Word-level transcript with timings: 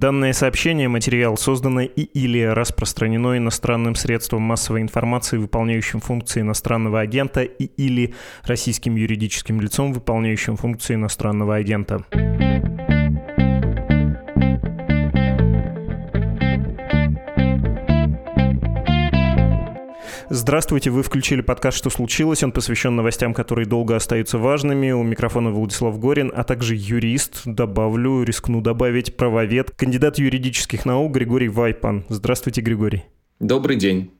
Данное 0.00 0.32
сообщение, 0.32 0.88
материал 0.88 1.36
создано 1.36 1.82
и 1.82 2.00
или 2.00 2.40
распространено 2.40 3.36
иностранным 3.36 3.94
средством 3.94 4.40
массовой 4.40 4.80
информации, 4.80 5.36
выполняющим 5.36 6.00
функции 6.00 6.40
иностранного 6.40 7.00
агента, 7.00 7.42
и 7.42 7.64
или 7.76 8.14
российским 8.42 8.96
юридическим 8.96 9.60
лицом, 9.60 9.92
выполняющим 9.92 10.56
функции 10.56 10.94
иностранного 10.94 11.56
агента. 11.56 12.06
Здравствуйте, 20.32 20.90
вы 20.90 21.02
включили 21.02 21.40
подкаст 21.40 21.76
«Что 21.76 21.90
случилось?». 21.90 22.44
Он 22.44 22.52
посвящен 22.52 22.94
новостям, 22.94 23.34
которые 23.34 23.66
долго 23.66 23.96
остаются 23.96 24.38
важными. 24.38 24.92
У 24.92 25.02
микрофона 25.02 25.50
Владислав 25.50 25.98
Горин, 25.98 26.30
а 26.32 26.44
также 26.44 26.76
юрист, 26.76 27.42
добавлю, 27.46 28.22
рискну 28.22 28.60
добавить, 28.60 29.16
правовед, 29.16 29.72
кандидат 29.72 30.18
юридических 30.18 30.86
наук 30.86 31.14
Григорий 31.14 31.48
Вайпан. 31.48 32.04
Здравствуйте, 32.08 32.60
Григорий. 32.60 33.06
Добрый 33.40 33.74
день. 33.74 34.12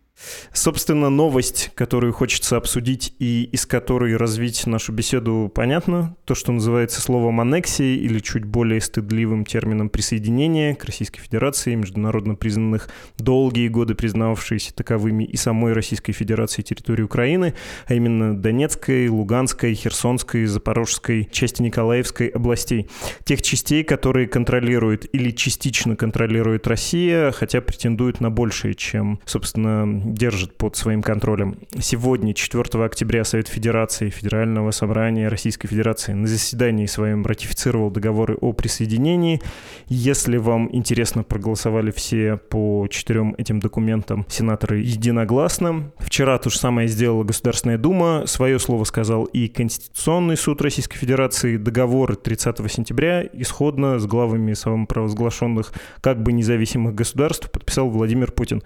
Собственно, 0.52 1.10
новость, 1.10 1.70
которую 1.74 2.12
хочется 2.12 2.56
обсудить 2.56 3.15
и 3.19 3.45
из 3.45 3.66
которой 3.66 4.16
развить 4.16 4.66
нашу 4.66 4.92
беседу, 4.92 5.51
понятно. 5.55 6.16
То, 6.24 6.34
что 6.34 6.52
называется 6.52 7.01
словом 7.01 7.41
аннексии 7.41 7.97
или 7.97 8.19
чуть 8.19 8.45
более 8.45 8.80
стыдливым 8.80 9.45
термином 9.45 9.88
присоединения 9.88 10.75
к 10.75 10.84
Российской 10.84 11.20
Федерации, 11.20 11.75
международно 11.75 12.34
признанных 12.34 12.88
долгие 13.19 13.69
годы 13.69 13.95
признавшиеся 13.95 14.75
таковыми 14.75 15.25
и 15.25 15.37
самой 15.37 15.73
Российской 15.73 16.12
Федерации 16.12 16.62
территории 16.62 17.02
Украины, 17.02 17.55
а 17.87 17.95
именно 17.95 18.37
Донецкой, 18.37 19.09
Луганской, 19.09 19.75
Херсонской, 19.75 20.47
Запорожской, 20.47 21.28
части 21.30 21.62
Николаевской 21.62 22.28
областей. 22.28 22.89
Тех 23.25 23.42
частей, 23.42 23.84
которые 23.84 24.27
контролирует 24.27 25.12
или 25.14 25.30
частично 25.30 25.97
контролирует 25.97 26.66
Россия, 26.66 27.30
хотя 27.33 27.61
претендуют 27.61 28.20
на 28.20 28.30
большее, 28.30 28.75
чем, 28.75 29.20
собственно, 29.25 30.09
держит 30.12 30.56
под 30.56 30.77
своим 30.77 31.03
контролем. 31.03 31.58
Сегодня, 31.78 32.34
4 32.34 32.84
октября, 32.84 33.25
Совет 33.25 33.48
Федерации 33.48 34.11
Федерального 34.11 34.70
собрания 34.70 35.28
Российской 35.28 35.69
Федерации 35.69 36.12
на 36.12 36.27
заседании 36.27 36.86
своем 36.86 37.25
ратифицировал 37.25 37.91
договоры 37.91 38.36
о 38.41 38.52
присоединении. 38.52 39.41
Если 39.89 40.36
вам 40.36 40.69
интересно, 40.75 41.22
проголосовали 41.22 41.91
все 41.91 42.36
по 42.36 42.86
четырем 42.91 43.34
этим 43.39 43.61
документам 43.61 44.27
сенаторы 44.28 44.80
единогласно. 44.80 45.92
Вчера 45.98 46.39
то 46.39 46.50
же 46.50 46.58
самое 46.58 46.89
сделала 46.89 47.24
Государственная 47.24 47.78
Дума. 47.78 48.24
Свое 48.27 48.58
слово 48.58 48.84
сказал 48.84 49.24
и 49.24 49.48
Конституционный 49.48 50.36
суд 50.36 50.61
Российской 50.62 50.98
Федерации. 50.98 51.56
Договор 51.56 52.17
30 52.17 52.70
сентября 52.70 53.24
исходно 53.33 53.98
с 53.98 54.06
главами 54.06 54.52
самопровозглашенных 54.55 55.72
как 56.00 56.22
бы 56.22 56.33
независимых 56.33 56.95
государств 56.95 57.50
подписал 57.50 57.89
Владимир 57.91 58.33
Путин. 58.33 58.62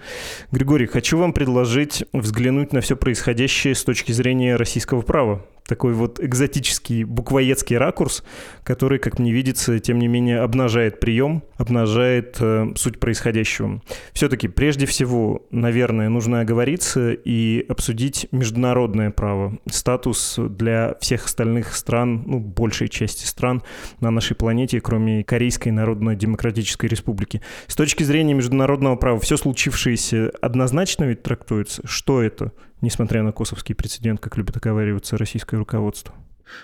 Григорий, 0.50 0.86
хочу 0.86 1.18
вам 1.18 1.32
предложить 1.34 2.04
взглянуть 2.12 2.72
на 2.72 2.80
все 2.80 2.96
происходящее 2.96 3.74
с 3.74 3.84
точки 3.84 4.12
зрения 4.12 4.56
российского 4.56 5.02
права 5.02 5.44
такой 5.66 5.94
вот 5.94 6.22
экзотический 6.22 7.04
буквоедский 7.04 7.76
ракурс, 7.76 8.22
который, 8.62 8.98
как 8.98 9.18
мне 9.18 9.32
видится, 9.32 9.78
тем 9.78 9.98
не 9.98 10.08
менее 10.08 10.40
обнажает 10.40 11.00
прием, 11.00 11.42
обнажает 11.56 12.36
э, 12.40 12.72
суть 12.76 13.00
происходящего. 13.00 13.80
Все-таки, 14.12 14.48
прежде 14.48 14.86
всего, 14.86 15.46
наверное, 15.50 16.08
нужно 16.08 16.40
оговориться 16.40 17.12
и 17.12 17.64
обсудить 17.68 18.28
международное 18.30 19.10
право, 19.10 19.58
статус 19.70 20.38
для 20.38 20.96
всех 21.00 21.24
остальных 21.24 21.74
стран, 21.74 22.24
ну, 22.26 22.40
большей 22.40 22.88
части 22.88 23.24
стран 23.24 23.62
на 24.00 24.10
нашей 24.10 24.36
планете, 24.36 24.80
кроме 24.80 25.24
Корейской 25.24 25.70
Народно-Демократической 25.70 26.86
Республики. 26.86 27.40
С 27.66 27.74
точки 27.74 28.02
зрения 28.02 28.34
международного 28.34 28.96
права, 28.96 29.18
все 29.18 29.36
случившееся 29.36 30.30
однозначно 30.42 31.04
ведь 31.04 31.22
трактуется. 31.22 31.82
Что 31.86 32.22
это? 32.22 32.52
Несмотря 32.84 33.22
на 33.22 33.32
косовский 33.32 33.74
прецедент, 33.74 34.20
как 34.20 34.36
любит 34.36 34.56
оговариваться 34.56 35.16
российское 35.16 35.56
руководство? 35.56 36.14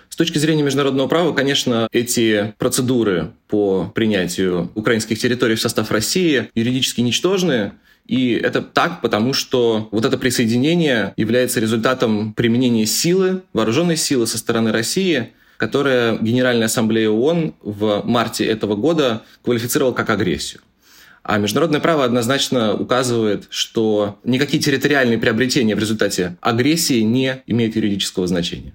С 0.09 0.15
точки 0.15 0.37
зрения 0.37 0.63
международного 0.63 1.07
права, 1.07 1.33
конечно, 1.33 1.89
эти 1.91 2.53
процедуры 2.57 3.31
по 3.49 3.91
принятию 3.93 4.71
украинских 4.75 5.19
территорий 5.19 5.55
в 5.55 5.61
состав 5.61 5.91
России 5.91 6.49
юридически 6.55 7.01
ничтожны, 7.01 7.73
и 8.05 8.33
это 8.33 8.61
так, 8.61 9.01
потому 9.01 9.33
что 9.33 9.89
вот 9.91 10.05
это 10.05 10.17
присоединение 10.17 11.13
является 11.17 11.59
результатом 11.59 12.33
применения 12.33 12.85
силы, 12.85 13.41
вооруженной 13.53 13.97
силы 13.97 14.27
со 14.27 14.37
стороны 14.37 14.71
России, 14.71 15.33
которая 15.57 16.17
Генеральная 16.17 16.65
Ассамблея 16.65 17.09
ООН 17.09 17.53
в 17.61 18.01
марте 18.05 18.45
этого 18.45 18.75
года 18.75 19.23
квалифицировала 19.43 19.93
как 19.93 20.09
агрессию. 20.09 20.61
А 21.23 21.37
международное 21.37 21.79
право 21.79 22.03
однозначно 22.03 22.73
указывает, 22.73 23.47
что 23.49 24.19
никакие 24.23 24.61
территориальные 24.61 25.19
приобретения 25.19 25.75
в 25.75 25.79
результате 25.79 26.37
агрессии 26.41 27.01
не 27.01 27.43
имеют 27.45 27.75
юридического 27.75 28.27
значения. 28.27 28.73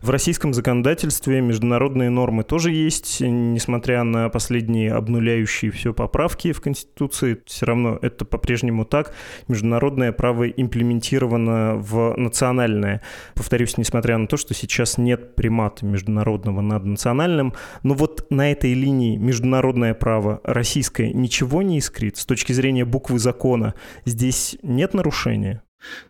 В 0.00 0.10
российском 0.10 0.54
законодательстве 0.54 1.40
международные 1.40 2.10
нормы 2.10 2.44
тоже 2.44 2.70
есть, 2.70 3.20
несмотря 3.20 4.02
на 4.04 4.28
последние 4.28 4.92
обнуляющие 4.92 5.70
все 5.70 5.92
поправки 5.92 6.52
в 6.52 6.60
Конституции, 6.60 7.38
все 7.46 7.66
равно 7.66 7.98
это 8.00 8.24
по-прежнему 8.24 8.84
так. 8.84 9.12
Международное 9.48 10.12
право 10.12 10.48
имплементировано 10.48 11.76
в 11.76 12.14
национальное. 12.16 13.02
Повторюсь, 13.34 13.78
несмотря 13.78 14.18
на 14.18 14.26
то, 14.26 14.36
что 14.36 14.54
сейчас 14.54 14.98
нет 14.98 15.34
примата 15.36 15.84
международного 15.84 16.60
над 16.60 16.84
национальным, 16.84 17.54
но 17.82 17.94
вот 17.94 18.26
на 18.30 18.52
этой 18.52 18.74
линии 18.74 19.16
международное 19.16 19.94
право 19.94 20.40
российское 20.44 21.12
ничего 21.12 21.62
не 21.62 21.78
искрит 21.78 22.16
с 22.16 22.26
точки 22.26 22.52
зрения 22.52 22.84
буквы 22.84 23.18
закона. 23.18 23.74
Здесь 24.04 24.56
нет 24.62 24.94
нарушения. 24.94 25.62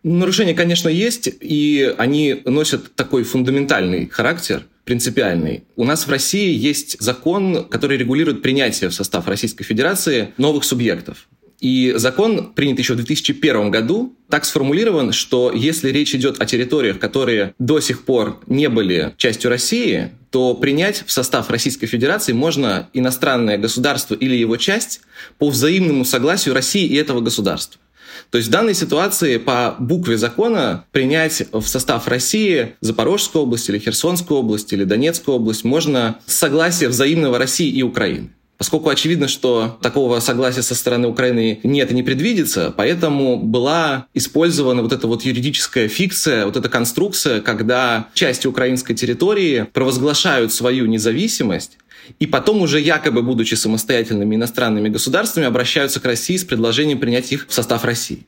Нарушения, 0.03 0.53
конечно, 0.53 0.89
есть, 0.89 1.29
и 1.39 1.93
они 1.97 2.41
носят 2.45 2.95
такой 2.95 3.23
фундаментальный 3.23 4.07
характер, 4.07 4.63
принципиальный. 4.85 5.65
У 5.75 5.83
нас 5.83 6.07
в 6.07 6.09
России 6.09 6.53
есть 6.53 6.99
закон, 6.99 7.65
который 7.65 7.97
регулирует 7.97 8.41
принятие 8.41 8.89
в 8.89 8.93
состав 8.93 9.27
Российской 9.27 9.63
Федерации 9.63 10.33
новых 10.37 10.63
субъектов. 10.63 11.27
И 11.59 11.93
закон, 11.95 12.53
принят 12.53 12.77
еще 12.77 12.93
в 12.93 12.97
2001 12.97 13.71
году, 13.71 14.15
так 14.29 14.45
сформулирован, 14.45 15.11
что 15.11 15.51
если 15.51 15.89
речь 15.89 16.13
идет 16.13 16.39
о 16.39 16.45
территориях, 16.45 16.99
которые 16.99 17.55
до 17.57 17.79
сих 17.79 18.03
пор 18.03 18.39
не 18.45 18.69
были 18.69 19.13
частью 19.17 19.49
России, 19.49 20.11
то 20.29 20.53
принять 20.53 21.03
в 21.05 21.11
состав 21.11 21.49
Российской 21.49 21.87
Федерации 21.87 22.33
можно 22.33 22.89
иностранное 22.93 23.57
государство 23.57 24.13
или 24.13 24.35
его 24.35 24.57
часть 24.57 25.01
по 25.39 25.49
взаимному 25.49 26.05
согласию 26.05 26.53
России 26.53 26.85
и 26.85 26.95
этого 26.95 27.21
государства. 27.21 27.81
То 28.29 28.37
есть 28.37 28.49
в 28.49 28.51
данной 28.51 28.73
ситуации 28.73 29.37
по 29.37 29.75
букве 29.79 30.17
закона 30.17 30.85
принять 30.91 31.43
в 31.51 31.65
состав 31.65 32.07
России 32.07 32.75
Запорожскую 32.81 33.43
область 33.43 33.69
или 33.69 33.79
Херсонскую 33.79 34.39
область 34.39 34.73
или 34.73 34.83
Донецкую 34.83 35.35
область 35.35 35.63
можно 35.63 36.19
с 36.25 36.33
согласия 36.35 36.89
взаимного 36.89 37.37
России 37.37 37.69
и 37.69 37.83
Украины. 37.83 38.31
Поскольку 38.57 38.89
очевидно, 38.89 39.27
что 39.27 39.77
такого 39.83 40.19
согласия 40.19 40.63
со 40.63 40.73
стороны 40.73 41.07
Украины 41.07 41.59
нет 41.63 41.91
и 41.91 41.93
не 41.93 42.01
предвидится, 42.01 42.73
поэтому 42.75 43.37
была 43.37 44.07
использована 44.15 44.81
вот 44.81 44.91
эта 44.91 45.05
вот 45.05 45.21
юридическая 45.21 45.87
фикция, 45.87 46.45
вот 46.45 46.57
эта 46.57 46.67
конструкция, 46.67 47.41
когда 47.41 48.07
части 48.15 48.47
украинской 48.47 48.95
территории 48.95 49.67
провозглашают 49.73 50.51
свою 50.51 50.87
независимость, 50.87 51.77
и 52.19 52.25
потом 52.25 52.61
уже 52.61 52.79
якобы, 52.79 53.21
будучи 53.21 53.55
самостоятельными 53.55 54.35
иностранными 54.35 54.89
государствами, 54.89 55.45
обращаются 55.45 55.99
к 55.99 56.05
России 56.05 56.37
с 56.37 56.43
предложением 56.43 56.99
принять 56.99 57.31
их 57.31 57.47
в 57.47 57.53
состав 57.53 57.83
России. 57.83 58.25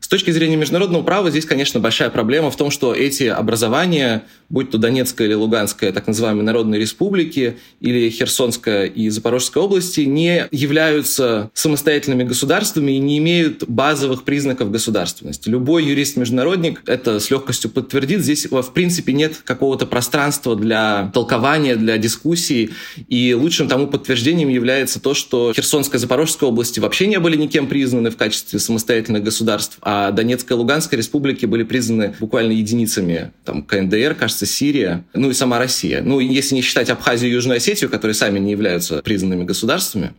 С 0.00 0.08
точки 0.08 0.30
зрения 0.30 0.56
международного 0.56 1.02
права 1.02 1.30
здесь, 1.30 1.46
конечно, 1.46 1.80
большая 1.80 2.10
проблема 2.10 2.50
в 2.50 2.56
том, 2.56 2.70
что 2.70 2.94
эти 2.94 3.24
образования, 3.24 4.24
будь 4.50 4.70
то 4.70 4.78
Донецкая 4.78 5.26
или 5.26 5.34
Луганская, 5.34 5.92
так 5.92 6.06
называемые 6.06 6.44
народные 6.44 6.80
республики, 6.80 7.58
или 7.80 8.10
Херсонская 8.10 8.86
и 8.86 9.08
Запорожская 9.08 9.62
области, 9.62 10.02
не 10.02 10.46
являются 10.50 11.50
самостоятельными 11.54 12.24
государствами 12.24 12.92
и 12.92 12.98
не 12.98 13.18
имеют 13.18 13.64
базовых 13.66 14.24
признаков 14.24 14.70
государственности. 14.70 15.48
Любой 15.48 15.84
юрист-международник 15.84 16.82
это 16.86 17.20
с 17.20 17.30
легкостью 17.30 17.70
подтвердит. 17.70 18.22
Здесь, 18.22 18.46
в 18.50 18.72
принципе, 18.72 19.12
нет 19.12 19.36
какого-то 19.44 19.86
пространства 19.86 20.56
для 20.56 21.10
толкования, 21.14 21.76
для 21.76 21.98
дискуссии. 21.98 22.70
И 23.08 23.34
лучшим 23.34 23.68
тому 23.68 23.86
подтверждением 23.86 24.48
является 24.48 25.00
то, 25.00 25.14
что 25.14 25.52
Херсонская 25.54 25.98
и 25.98 26.00
Запорожская 26.00 26.48
области 26.48 26.80
вообще 26.80 27.06
не 27.06 27.18
были 27.18 27.36
никем 27.36 27.66
признаны 27.66 28.10
в 28.10 28.16
качестве 28.16 28.58
самостоятельных 28.58 29.22
государств 29.22 29.78
а 29.82 30.10
Донецкая 30.10 30.56
и 30.56 30.60
Луганская 30.60 30.98
республики 30.98 31.46
были 31.46 31.62
признаны 31.62 32.14
буквально 32.20 32.52
единицами. 32.52 33.32
Там 33.44 33.62
КНДР, 33.62 34.14
кажется, 34.14 34.39
Сирия, 34.46 35.04
ну 35.14 35.30
и 35.30 35.34
сама 35.34 35.58
Россия. 35.58 36.02
Ну, 36.02 36.20
если 36.20 36.54
не 36.54 36.62
считать 36.62 36.90
Абхазию 36.90 37.30
и 37.30 37.34
Южную 37.34 37.56
Осетию, 37.58 37.90
которые 37.90 38.14
сами 38.14 38.38
не 38.38 38.52
являются 38.52 39.02
признанными 39.02 39.44
государствами. 39.44 40.12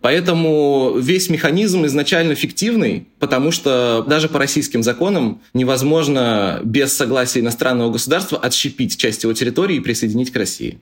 Поэтому 0.00 0.94
весь 0.98 1.30
механизм 1.30 1.86
изначально 1.86 2.34
фиктивный, 2.34 3.08
потому 3.18 3.50
что 3.50 4.04
даже 4.06 4.28
по 4.28 4.38
российским 4.38 4.82
законам 4.82 5.40
невозможно 5.54 6.60
без 6.64 6.92
согласия 6.92 7.40
иностранного 7.40 7.92
государства 7.92 8.38
отщепить 8.38 8.96
часть 8.96 9.22
его 9.22 9.32
территории 9.32 9.76
и 9.76 9.80
присоединить 9.80 10.32
к 10.32 10.36
России. 10.36 10.80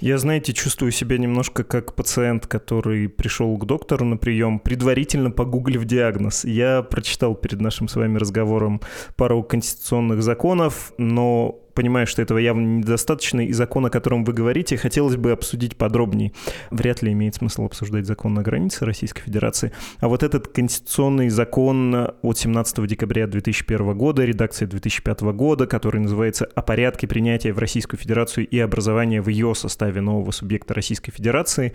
Я, 0.00 0.18
знаете, 0.18 0.52
чувствую 0.52 0.92
себя 0.92 1.16
немножко 1.16 1.64
как 1.64 1.94
пациент, 1.94 2.46
который 2.46 3.08
пришел 3.08 3.56
к 3.56 3.64
доктору 3.64 4.04
на 4.04 4.16
прием, 4.16 4.58
предварительно 4.58 5.30
погуглив 5.30 5.84
диагноз. 5.84 6.44
Я 6.44 6.82
прочитал 6.82 7.34
перед 7.34 7.60
нашим 7.60 7.88
с 7.88 7.96
вами 7.96 8.18
разговором 8.18 8.80
пару 9.16 9.42
конституционных 9.42 10.22
законов, 10.22 10.92
но 10.98 11.60
понимаю, 11.80 12.06
что 12.06 12.20
этого 12.20 12.36
явно 12.36 12.80
недостаточно, 12.80 13.40
и 13.40 13.54
закон, 13.54 13.86
о 13.86 13.90
котором 13.90 14.22
вы 14.22 14.34
говорите, 14.34 14.76
хотелось 14.76 15.16
бы 15.16 15.32
обсудить 15.32 15.78
подробнее. 15.78 16.32
Вряд 16.70 17.00
ли 17.00 17.10
имеет 17.12 17.36
смысл 17.36 17.64
обсуждать 17.64 18.04
закон 18.04 18.34
на 18.34 18.42
границе 18.42 18.84
Российской 18.84 19.22
Федерации. 19.22 19.72
А 19.98 20.08
вот 20.08 20.22
этот 20.22 20.48
конституционный 20.48 21.30
закон 21.30 22.12
от 22.20 22.38
17 22.38 22.86
декабря 22.86 23.26
2001 23.26 23.96
года, 23.96 24.26
редакция 24.26 24.68
2005 24.68 25.22
года, 25.22 25.66
который 25.66 26.02
называется 26.02 26.44
«О 26.54 26.60
порядке 26.60 27.06
принятия 27.06 27.54
в 27.54 27.58
Российскую 27.58 27.98
Федерацию 27.98 28.46
и 28.46 28.58
образования 28.58 29.22
в 29.22 29.30
ее 29.30 29.54
составе 29.54 30.02
нового 30.02 30.32
субъекта 30.32 30.74
Российской 30.74 31.12
Федерации». 31.12 31.72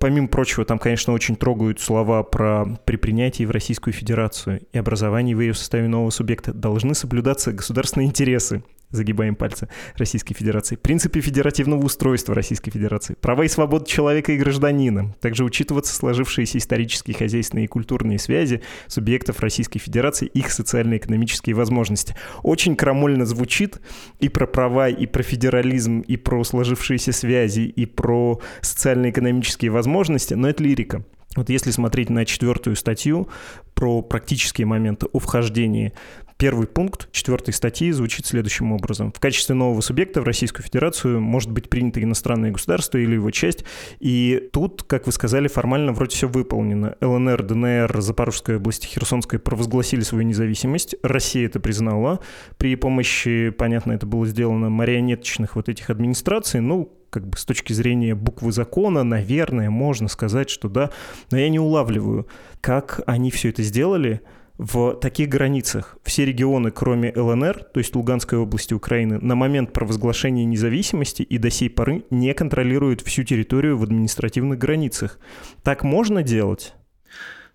Помимо 0.00 0.26
прочего, 0.26 0.64
там, 0.64 0.80
конечно, 0.80 1.12
очень 1.12 1.36
трогают 1.36 1.78
слова 1.78 2.24
про 2.24 2.66
«при 2.86 2.96
принятии 2.96 3.44
в 3.44 3.52
Российскую 3.52 3.94
Федерацию 3.94 4.62
и 4.72 4.78
образовании 4.78 5.34
в 5.34 5.40
ее 5.40 5.54
составе 5.54 5.86
нового 5.86 6.10
субъекта 6.10 6.52
должны 6.52 6.96
соблюдаться 6.96 7.52
государственные 7.52 8.08
интересы, 8.08 8.64
загибаем 8.94 9.34
пальцы, 9.44 9.68
Российской 9.96 10.34
Федерации, 10.34 10.76
принципы 10.76 11.20
федеративного 11.20 11.84
устройства 11.84 12.34
Российской 12.34 12.70
Федерации, 12.70 13.14
права 13.20 13.44
и 13.44 13.48
свободы 13.48 13.84
человека 13.84 14.32
и 14.32 14.38
гражданина, 14.38 15.14
также 15.20 15.44
учитываться 15.44 15.94
сложившиеся 15.94 16.56
исторические, 16.56 17.14
хозяйственные 17.14 17.66
и 17.66 17.68
культурные 17.68 18.18
связи 18.18 18.62
субъектов 18.86 19.40
Российской 19.40 19.80
Федерации, 19.80 20.26
их 20.26 20.50
социально-экономические 20.50 21.54
возможности. 21.54 22.16
Очень 22.42 22.74
крамольно 22.74 23.26
звучит 23.26 23.82
и 24.18 24.30
про 24.30 24.46
права, 24.46 24.88
и 24.88 25.04
про 25.06 25.22
федерализм, 25.22 26.00
и 26.00 26.16
про 26.16 26.42
сложившиеся 26.42 27.12
связи, 27.12 27.60
и 27.60 27.84
про 27.84 28.40
социально-экономические 28.62 29.70
возможности, 29.70 30.32
но 30.32 30.48
это 30.48 30.62
лирика. 30.62 31.04
Вот 31.36 31.50
если 31.50 31.70
смотреть 31.72 32.10
на 32.10 32.24
четвертую 32.24 32.76
статью 32.76 33.28
про 33.74 34.02
практические 34.02 34.66
моменты 34.66 35.06
о 35.12 35.18
вхождении 35.18 35.92
Первый 36.36 36.66
пункт 36.66 37.12
четвертой 37.12 37.54
статьи 37.54 37.92
звучит 37.92 38.26
следующим 38.26 38.72
образом. 38.72 39.12
В 39.12 39.20
качестве 39.20 39.54
нового 39.54 39.80
субъекта 39.80 40.20
в 40.20 40.24
Российскую 40.24 40.64
Федерацию 40.64 41.20
может 41.20 41.50
быть 41.52 41.70
принято 41.70 42.02
иностранное 42.02 42.50
государство 42.50 42.98
или 42.98 43.14
его 43.14 43.30
часть. 43.30 43.64
И 44.00 44.48
тут, 44.52 44.82
как 44.82 45.06
вы 45.06 45.12
сказали, 45.12 45.46
формально 45.46 45.92
вроде 45.92 46.16
все 46.16 46.26
выполнено. 46.26 46.96
ЛНР, 47.00 47.44
ДНР, 47.44 48.00
Запорожская 48.00 48.56
область, 48.56 48.84
Херсонская 48.84 49.38
провозгласили 49.38 50.00
свою 50.00 50.24
независимость. 50.24 50.96
Россия 51.04 51.46
это 51.46 51.60
признала. 51.60 52.18
При 52.58 52.74
помощи, 52.74 53.50
понятно, 53.50 53.92
это 53.92 54.04
было 54.04 54.26
сделано 54.26 54.70
марионеточных 54.70 55.54
вот 55.54 55.68
этих 55.68 55.88
администраций. 55.88 56.60
Ну, 56.60 56.92
как 57.10 57.28
бы 57.28 57.38
с 57.38 57.44
точки 57.44 57.72
зрения 57.72 58.16
буквы 58.16 58.50
закона, 58.50 59.04
наверное, 59.04 59.70
можно 59.70 60.08
сказать, 60.08 60.50
что 60.50 60.68
да. 60.68 60.90
Но 61.30 61.38
я 61.38 61.48
не 61.48 61.60
улавливаю, 61.60 62.26
как 62.60 63.02
они 63.06 63.30
все 63.30 63.50
это 63.50 63.62
сделали– 63.62 64.20
в 64.56 64.94
таких 64.94 65.28
границах 65.28 65.96
все 66.04 66.24
регионы, 66.24 66.70
кроме 66.70 67.12
ЛНР, 67.14 67.64
то 67.72 67.80
есть 67.80 67.94
Луганской 67.96 68.38
области 68.38 68.72
Украины, 68.72 69.18
на 69.18 69.34
момент 69.34 69.72
провозглашения 69.72 70.44
независимости 70.44 71.22
и 71.22 71.38
до 71.38 71.50
сей 71.50 71.68
поры 71.68 72.04
не 72.10 72.32
контролируют 72.34 73.00
всю 73.00 73.24
территорию 73.24 73.76
в 73.76 73.82
административных 73.82 74.58
границах. 74.58 75.18
Так 75.64 75.82
можно 75.82 76.22
делать? 76.22 76.74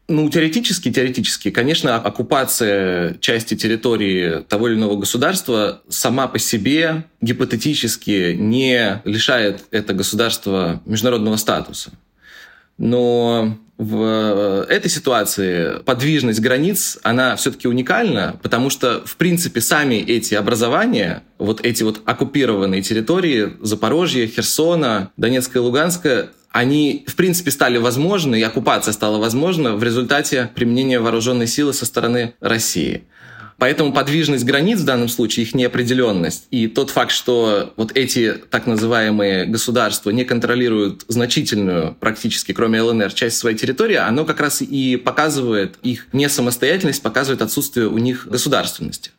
Ну, 0.09 0.27
теоретически, 0.29 0.91
теоретически, 0.91 1.51
конечно, 1.51 1.95
оккупация 1.95 3.13
части 3.19 3.55
территории 3.55 4.41
того 4.41 4.67
или 4.67 4.75
иного 4.75 4.97
государства 4.97 5.83
сама 5.87 6.27
по 6.27 6.39
себе 6.39 7.05
гипотетически 7.21 8.33
не 8.33 9.01
лишает 9.05 9.65
это 9.69 9.93
государство 9.93 10.81
международного 10.85 11.35
статуса. 11.35 11.91
Но 12.79 13.57
в 13.79 13.95
э, 14.03 14.65
этой 14.67 14.91
ситуации 14.91 15.81
подвижность 15.85 16.41
границ, 16.41 16.99
она 17.01 17.37
все-таки 17.37 17.65
уникальна, 17.67 18.37
потому 18.43 18.69
что, 18.69 19.01
в 19.05 19.15
принципе, 19.15 19.61
сами 19.61 19.95
эти 19.95 20.35
образования, 20.35 21.23
вот 21.37 21.65
эти 21.65 21.83
вот 21.83 22.01
оккупированные 22.03 22.81
территории 22.81 23.53
Запорожья, 23.61 24.27
Херсона, 24.27 25.11
Донецкая 25.15 25.63
Луганская, 25.63 26.31
они, 26.51 27.05
в 27.07 27.15
принципе, 27.15 27.51
стали 27.51 27.77
возможны, 27.77 28.37
и 28.37 28.43
оккупация 28.43 28.91
стала 28.91 29.17
возможна 29.17 29.75
в 29.75 29.83
результате 29.83 30.49
применения 30.53 30.99
вооруженной 30.99 31.47
силы 31.47 31.73
со 31.73 31.85
стороны 31.85 32.33
России. 32.41 33.05
Поэтому 33.59 33.91
подвижность 33.91 34.45
границ 34.45 34.79
в 34.79 34.85
данном 34.85 35.09
случае, 35.09 35.45
их 35.45 35.53
неопределенность 35.53 36.47
и 36.49 36.67
тот 36.67 36.89
факт, 36.89 37.11
что 37.11 37.73
вот 37.75 37.91
эти 37.95 38.33
так 38.49 38.65
называемые 38.65 39.45
государства 39.45 40.11
не 40.11 40.23
контролируют 40.23 41.03
значительную, 41.09 41.95
практически 41.99 42.53
кроме 42.53 42.81
ЛНР, 42.81 43.13
часть 43.13 43.37
своей 43.37 43.57
территории, 43.57 43.95
оно 43.95 44.23
как 44.23 44.39
раз 44.39 44.61
и 44.61 44.95
показывает 44.95 45.77
их 45.83 46.07
не 46.13 46.29
самостоятельность, 46.29 47.03
показывает 47.03 47.41
отсутствие 47.41 47.87
у 47.87 47.97
них 47.97 48.27
государственности. 48.27 49.11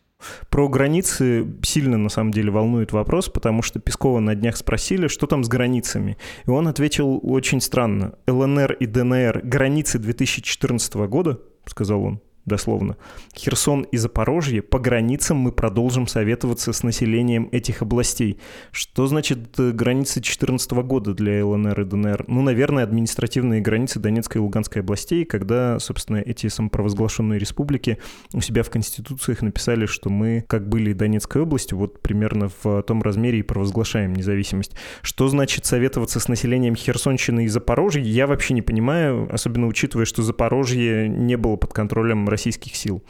Про 0.48 0.68
границы 0.68 1.46
сильно, 1.62 1.96
на 1.96 2.08
самом 2.08 2.30
деле, 2.32 2.50
волнует 2.50 2.92
вопрос, 2.92 3.28
потому 3.28 3.62
что 3.62 3.78
Пескова 3.78 4.20
на 4.20 4.34
днях 4.34 4.56
спросили, 4.56 5.08
что 5.08 5.26
там 5.26 5.44
с 5.44 5.48
границами. 5.48 6.18
И 6.46 6.50
он 6.50 6.68
ответил 6.68 7.20
очень 7.22 7.60
странно. 7.60 8.14
ЛНР 8.26 8.72
и 8.74 8.86
ДНР— 8.86 9.40
границы 9.44 9.98
2014 9.98 10.94
года, 11.06 11.40
сказал 11.66 12.02
он 12.02 12.20
дословно. 12.44 12.96
Херсон 13.34 13.82
и 13.82 13.96
Запорожье, 13.96 14.62
по 14.62 14.78
границам 14.78 15.36
мы 15.38 15.52
продолжим 15.52 16.06
советоваться 16.06 16.72
с 16.72 16.82
населением 16.82 17.48
этих 17.52 17.82
областей. 17.82 18.38
Что 18.72 19.06
значит 19.06 19.58
э, 19.58 19.72
границы 19.72 20.14
2014 20.14 20.72
года 20.72 21.14
для 21.14 21.44
ЛНР 21.44 21.80
и 21.80 21.84
ДНР? 21.84 22.24
Ну, 22.28 22.42
наверное, 22.42 22.84
административные 22.84 23.60
границы 23.60 23.98
Донецкой 23.98 24.40
и 24.40 24.42
Луганской 24.42 24.82
областей, 24.82 25.24
когда, 25.24 25.78
собственно, 25.78 26.18
эти 26.18 26.48
самопровозглашенные 26.48 27.38
республики 27.38 27.98
у 28.32 28.40
себя 28.40 28.62
в 28.62 28.70
конституциях 28.70 29.42
написали, 29.42 29.86
что 29.86 30.10
мы, 30.10 30.44
как 30.48 30.68
были 30.68 30.92
Донецкой 30.92 31.42
областью, 31.42 31.78
вот 31.78 32.00
примерно 32.00 32.50
в 32.62 32.82
том 32.82 33.02
размере 33.02 33.40
и 33.40 33.42
провозглашаем 33.42 34.14
независимость. 34.14 34.72
Что 35.02 35.28
значит 35.28 35.66
советоваться 35.66 36.20
с 36.20 36.28
населением 36.28 36.74
Херсонщины 36.74 37.44
и 37.44 37.48
Запорожья, 37.48 38.02
я 38.02 38.26
вообще 38.26 38.54
не 38.54 38.62
понимаю, 38.62 39.28
особенно 39.32 39.66
учитывая, 39.66 40.04
что 40.04 40.22
Запорожье 40.22 41.08
не 41.08 41.36
было 41.36 41.56
под 41.56 41.72
контролем 41.72 42.28
российских 42.30 42.76
сил. 42.76 43.02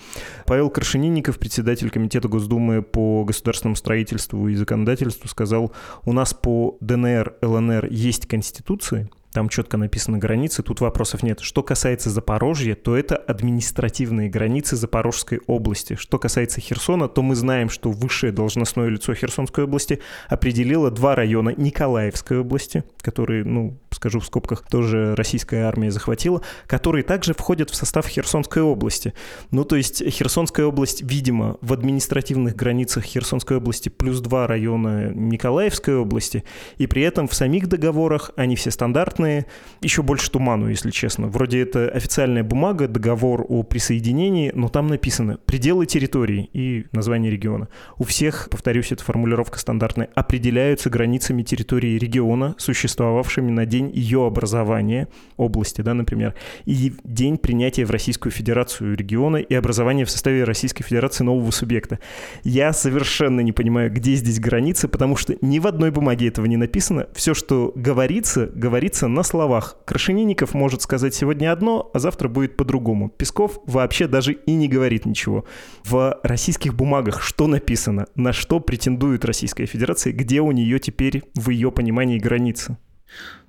Павел 0.46 0.70
Крашенинников, 0.70 1.38
председатель 1.38 1.90
Комитета 1.90 2.28
Госдумы 2.28 2.82
по 2.82 3.24
государственному 3.24 3.76
строительству 3.76 4.48
и 4.48 4.54
законодательству, 4.54 5.28
сказал, 5.28 5.72
у 6.04 6.12
нас 6.12 6.34
по 6.34 6.76
ДНР, 6.80 7.36
ЛНР 7.42 7.86
есть 7.86 8.26
конституции, 8.26 9.08
там 9.32 9.48
четко 9.48 9.76
написаны 9.76 10.18
границы, 10.18 10.62
тут 10.62 10.80
вопросов 10.80 11.22
нет. 11.22 11.40
Что 11.40 11.62
касается 11.62 12.10
Запорожья, 12.10 12.74
то 12.74 12.96
это 12.96 13.16
административные 13.16 14.28
границы 14.28 14.74
Запорожской 14.74 15.40
области. 15.46 15.94
Что 15.94 16.18
касается 16.18 16.60
Херсона, 16.60 17.08
то 17.08 17.22
мы 17.22 17.36
знаем, 17.36 17.68
что 17.68 17.90
высшее 17.92 18.32
должностное 18.32 18.88
лицо 18.88 19.14
Херсонской 19.14 19.64
области 19.64 20.00
определило 20.28 20.90
два 20.90 21.14
района 21.14 21.54
Николаевской 21.56 22.40
области, 22.40 22.82
которые, 23.02 23.44
ну, 23.44 23.78
скажу 23.90 24.20
в 24.20 24.26
скобках, 24.26 24.64
тоже 24.68 25.14
российская 25.14 25.64
армия 25.64 25.90
захватила, 25.90 26.42
которые 26.66 27.02
также 27.02 27.34
входят 27.34 27.70
в 27.70 27.74
состав 27.74 28.06
Херсонской 28.06 28.62
области. 28.62 29.14
Ну, 29.50 29.64
то 29.64 29.76
есть 29.76 30.02
Херсонская 30.08 30.66
область, 30.66 31.02
видимо, 31.02 31.56
в 31.60 31.72
административных 31.72 32.56
границах 32.56 33.04
Херсонской 33.04 33.56
области 33.56 33.88
плюс 33.88 34.20
два 34.20 34.46
района 34.46 35.12
Николаевской 35.12 35.96
области, 35.96 36.44
и 36.78 36.86
при 36.86 37.02
этом 37.02 37.28
в 37.28 37.34
самих 37.34 37.68
договорах 37.68 38.30
они 38.36 38.56
все 38.56 38.70
стандартные, 38.70 39.46
еще 39.80 40.02
больше 40.02 40.30
туману, 40.30 40.68
если 40.68 40.90
честно. 40.90 41.28
Вроде 41.28 41.60
это 41.60 41.88
официальная 41.88 42.44
бумага, 42.44 42.88
договор 42.88 43.44
о 43.48 43.62
присоединении, 43.62 44.52
но 44.54 44.68
там 44.68 44.86
написано 44.86 45.38
пределы 45.46 45.86
территории 45.86 46.48
и 46.52 46.86
название 46.92 47.30
региона. 47.30 47.68
У 47.98 48.04
всех, 48.04 48.48
повторюсь, 48.50 48.92
эта 48.92 49.04
формулировка 49.04 49.58
стандартная, 49.58 50.08
определяются 50.14 50.90
границами 50.90 51.42
территории 51.42 51.98
региона, 51.98 52.54
существовавшими 52.58 53.50
на 53.50 53.66
день 53.80 53.90
ее 53.94 54.26
образования, 54.26 55.08
области, 55.36 55.80
да, 55.80 55.94
например, 55.94 56.34
и 56.66 56.92
день 57.04 57.38
принятия 57.38 57.84
в 57.84 57.90
Российскую 57.90 58.32
Федерацию 58.32 58.96
региона 58.96 59.38
и 59.38 59.54
образования 59.54 60.04
в 60.04 60.10
составе 60.10 60.44
Российской 60.44 60.84
Федерации 60.84 61.24
нового 61.24 61.50
субъекта. 61.50 61.98
Я 62.44 62.72
совершенно 62.72 63.40
не 63.40 63.52
понимаю, 63.52 63.90
где 63.90 64.14
здесь 64.14 64.38
границы, 64.38 64.88
потому 64.88 65.16
что 65.16 65.36
ни 65.40 65.58
в 65.58 65.66
одной 65.66 65.90
бумаге 65.90 66.28
этого 66.28 66.46
не 66.46 66.56
написано. 66.56 67.06
Все, 67.14 67.34
что 67.34 67.72
говорится, 67.74 68.46
говорится 68.54 69.08
на 69.08 69.22
словах. 69.22 69.76
Крашенинников 69.84 70.54
может 70.54 70.82
сказать 70.82 71.14
сегодня 71.14 71.52
одно, 71.52 71.90
а 71.94 71.98
завтра 71.98 72.28
будет 72.28 72.56
по-другому. 72.56 73.08
Песков 73.08 73.60
вообще 73.66 74.06
даже 74.06 74.32
и 74.32 74.54
не 74.54 74.68
говорит 74.68 75.06
ничего. 75.06 75.44
В 75.84 76.18
российских 76.22 76.74
бумагах 76.74 77.22
что 77.22 77.46
написано? 77.46 78.06
На 78.14 78.32
что 78.32 78.60
претендует 78.60 79.24
Российская 79.24 79.66
Федерация? 79.66 80.12
Где 80.12 80.40
у 80.40 80.52
нее 80.52 80.78
теперь 80.78 81.22
в 81.34 81.50
ее 81.50 81.70
понимании 81.72 82.18
границы? 82.18 82.76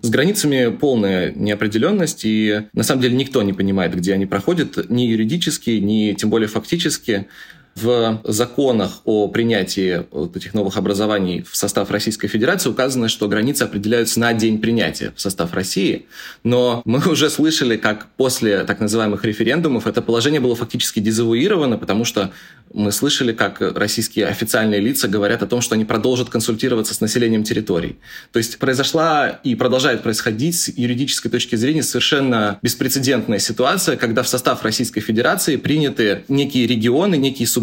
С 0.01 0.09
границами 0.09 0.75
полная 0.75 1.31
неопределенность, 1.31 2.21
и 2.23 2.67
на 2.73 2.83
самом 2.83 3.01
деле 3.01 3.15
никто 3.15 3.43
не 3.43 3.53
понимает, 3.53 3.95
где 3.95 4.13
они 4.13 4.25
проходят, 4.25 4.89
ни 4.89 5.03
юридически, 5.03 5.71
ни 5.71 6.13
тем 6.13 6.29
более 6.29 6.47
фактически. 6.47 7.27
В 7.75 8.21
законах 8.25 9.01
о 9.05 9.27
принятии 9.29 10.05
вот 10.11 10.35
этих 10.35 10.53
новых 10.53 10.77
образований 10.77 11.41
в 11.41 11.55
состав 11.55 11.89
Российской 11.89 12.27
Федерации 12.27 12.69
указано, 12.69 13.07
что 13.07 13.27
границы 13.27 13.63
определяются 13.63 14.19
на 14.19 14.33
день 14.33 14.59
принятия 14.59 15.13
в 15.15 15.21
состав 15.21 15.53
России. 15.53 16.05
Но 16.43 16.81
мы 16.85 16.99
уже 17.09 17.29
слышали, 17.29 17.77
как 17.77 18.07
после 18.17 18.63
так 18.63 18.79
называемых 18.79 19.23
референдумов 19.23 19.87
это 19.87 20.01
положение 20.01 20.41
было 20.41 20.55
фактически 20.55 20.99
дезавуировано, 20.99 21.77
потому 21.77 22.05
что 22.05 22.31
мы 22.73 22.91
слышали, 22.91 23.33
как 23.33 23.61
российские 23.61 24.27
официальные 24.27 24.79
лица 24.79 25.07
говорят 25.07 25.43
о 25.43 25.47
том, 25.47 25.61
что 25.61 25.75
они 25.75 25.83
продолжат 25.83 26.29
консультироваться 26.29 26.93
с 26.93 27.01
населением 27.01 27.43
территорий. 27.43 27.97
То 28.31 28.37
есть 28.37 28.59
произошла 28.59 29.27
и 29.43 29.55
продолжает 29.55 30.03
происходить 30.03 30.57
с 30.57 30.69
юридической 30.69 31.29
точки 31.29 31.55
зрения 31.55 31.83
совершенно 31.83 32.59
беспрецедентная 32.61 33.39
ситуация, 33.39 33.97
когда 33.97 34.23
в 34.23 34.27
состав 34.27 34.63
Российской 34.63 35.01
Федерации 35.01 35.57
приняты 35.57 36.23
некие 36.29 36.65
регионы, 36.65 37.15
некие 37.15 37.47
субъекты 37.47 37.60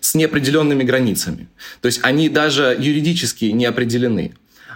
с 0.00 0.14
неопределенными 0.14 0.82
границами. 0.82 1.48
То 1.80 1.86
есть 1.86 2.00
они 2.02 2.28
даже 2.28 2.76
юридически 2.78 3.46
не 3.46 3.66
определены. 3.66 4.34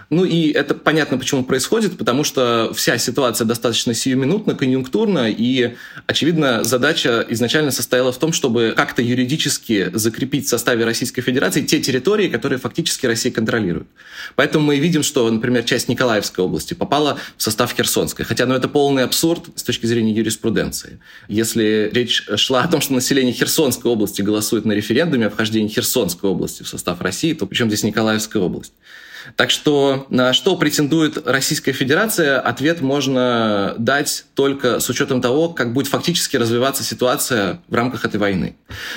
Ну 0.09 0.25
и 0.25 0.49
это 0.51 0.73
понятно, 0.73 1.19
почему 1.19 1.43
происходит, 1.43 1.97
потому 1.97 2.23
что 2.23 2.71
вся 2.73 2.97
ситуация 2.97 3.45
достаточно 3.45 3.93
сиюминутна, 3.93 4.55
конъюнктурна, 4.55 5.29
и, 5.29 5.75
очевидно, 6.07 6.63
задача 6.63 7.23
изначально 7.29 7.69
состояла 7.69 8.11
в 8.11 8.17
том, 8.17 8.33
чтобы 8.33 8.73
как-то 8.75 9.03
юридически 9.03 9.91
закрепить 9.93 10.47
в 10.47 10.49
составе 10.49 10.83
Российской 10.83 11.21
Федерации 11.21 11.61
те 11.61 11.79
территории, 11.79 12.27
которые 12.27 12.57
фактически 12.57 13.05
Россия 13.05 13.31
контролирует. 13.31 13.87
Поэтому 14.35 14.65
мы 14.65 14.79
видим, 14.79 15.03
что, 15.03 15.29
например, 15.29 15.63
часть 15.63 15.87
Николаевской 15.87 16.43
области 16.43 16.73
попала 16.73 17.19
в 17.37 17.43
состав 17.43 17.71
Херсонской, 17.75 18.25
хотя 18.25 18.47
ну, 18.47 18.55
это 18.55 18.67
полный 18.67 19.03
абсурд 19.03 19.49
с 19.55 19.61
точки 19.61 19.85
зрения 19.85 20.13
юриспруденции. 20.13 20.99
Если 21.27 21.87
речь 21.93 22.25
шла 22.35 22.63
о 22.63 22.67
том, 22.67 22.81
что 22.81 22.93
население 22.93 23.33
Херсонской 23.33 23.91
области 23.91 24.23
голосует 24.23 24.65
на 24.65 24.71
референдуме 24.71 25.27
о 25.27 25.29
вхождении 25.29 25.69
Херсонской 25.69 26.31
области 26.31 26.63
в 26.63 26.67
состав 26.67 26.99
России, 27.01 27.33
то 27.33 27.45
причем 27.45 27.67
здесь 27.67 27.83
Николаевская 27.83 28.41
область? 28.41 28.73
Так 29.35 29.51
что 29.51 30.05
на 30.09 30.33
что 30.33 30.55
претендует 30.55 31.27
Российская 31.27 31.73
Федерация, 31.73 32.39
ответ 32.39 32.81
можно 32.81 33.75
дать 33.77 34.25
только 34.33 34.79
с 34.79 34.89
учетом 34.89 35.21
того, 35.21 35.49
как 35.49 35.73
будет 35.73 35.87
фактически 35.87 36.37
развиваться 36.37 36.83
ситуация 36.83 37.61
в 37.67 37.75
рамках 37.75 38.05
этой 38.05 38.17
войны. 38.17 38.55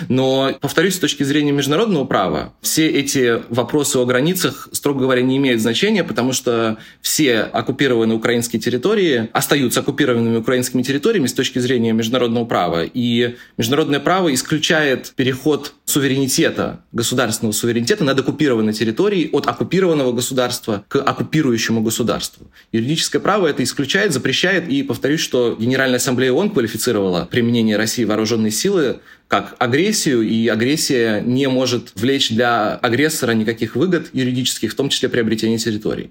Но, 0.09 0.53
повторюсь, 0.61 0.97
с 0.97 0.99
точки 0.99 1.23
зрения 1.23 1.53
международного 1.53 2.05
права, 2.05 2.53
все 2.61 2.89
эти 2.89 3.43
вопросы 3.49 3.97
о 3.99 4.05
границах, 4.05 4.69
строго 4.73 5.01
говоря, 5.01 5.23
не 5.23 5.37
имеют 5.37 5.61
значения, 5.61 6.05
потому 6.05 6.33
что 6.33 6.79
все 7.01 7.41
оккупированные 7.41 8.17
украинские 8.17 8.61
территории 8.61 9.29
остаются 9.33 9.81
оккупированными 9.81 10.37
украинскими 10.37 10.83
территориями 10.83 11.27
с 11.27 11.33
точки 11.33 11.59
зрения 11.59 11.93
международного 11.93 12.45
права. 12.45 12.85
И 12.85 13.37
международное 13.57 14.01
право 14.01 14.33
исключает 14.33 15.13
переход 15.17 15.75
суверенитета, 15.85 16.85
государственного 16.93 17.53
суверенитета 17.53 18.05
над 18.05 18.19
оккупированной 18.21 18.73
территорией 18.73 19.29
от 19.33 19.47
оккупированного 19.47 20.12
государства 20.13 20.85
к 20.89 21.01
оккупирующему 21.01 21.83
государству. 21.83 22.47
Юридическое 22.73 23.21
право 23.21 23.47
это 23.47 23.63
исключает, 23.63 24.13
запрещает, 24.13 24.69
и 24.69 24.83
повторюсь, 24.83 25.21
что 25.21 25.57
Генеральная 25.59 25.99
Ассамблея 25.99 26.33
ООН 26.33 26.51
квалифицировала 26.51 27.29
применение 27.31 27.77
России 27.77 28.05
вооруженной 28.05 28.51
силы 28.51 29.01
как 29.29 29.57
агрессию, 29.59 30.23
и 30.23 30.47
агрессия 30.49 31.21
не 31.21 31.49
может 31.49 31.93
влечь 31.95 32.31
для 32.31 32.75
агрессора 32.77 33.33
никаких 33.33 33.77
выгод 33.77 34.11
юридических, 34.13 34.73
в 34.73 34.75
том 34.75 34.91
числе 34.91 35.09
приобретения 35.09 35.59
территорий 35.59 36.11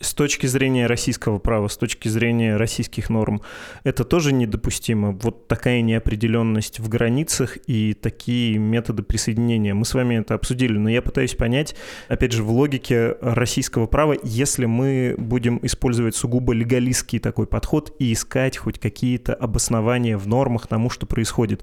с 0.00 0.14
точки 0.14 0.46
зрения 0.46 0.86
российского 0.86 1.38
права, 1.38 1.68
с 1.68 1.76
точки 1.76 2.08
зрения 2.08 2.56
российских 2.56 3.10
норм, 3.10 3.42
это 3.84 4.04
тоже 4.04 4.32
недопустимо. 4.32 5.12
Вот 5.12 5.46
такая 5.46 5.82
неопределенность 5.82 6.80
в 6.80 6.88
границах 6.88 7.58
и 7.66 7.92
такие 7.92 8.56
методы 8.58 9.02
присоединения. 9.02 9.74
Мы 9.74 9.84
с 9.84 9.92
вами 9.92 10.16
это 10.16 10.34
обсудили, 10.34 10.78
но 10.78 10.88
я 10.88 11.02
пытаюсь 11.02 11.34
понять, 11.34 11.76
опять 12.08 12.32
же, 12.32 12.42
в 12.42 12.50
логике 12.50 13.16
российского 13.20 13.86
права, 13.86 14.16
если 14.22 14.64
мы 14.64 15.14
будем 15.18 15.60
использовать 15.62 16.16
сугубо 16.16 16.54
легалистский 16.54 17.18
такой 17.18 17.46
подход 17.46 17.94
и 17.98 18.14
искать 18.14 18.56
хоть 18.56 18.78
какие-то 18.78 19.34
обоснования 19.34 20.16
в 20.16 20.26
нормах 20.26 20.66
тому, 20.66 20.88
что 20.88 21.04
происходит. 21.04 21.62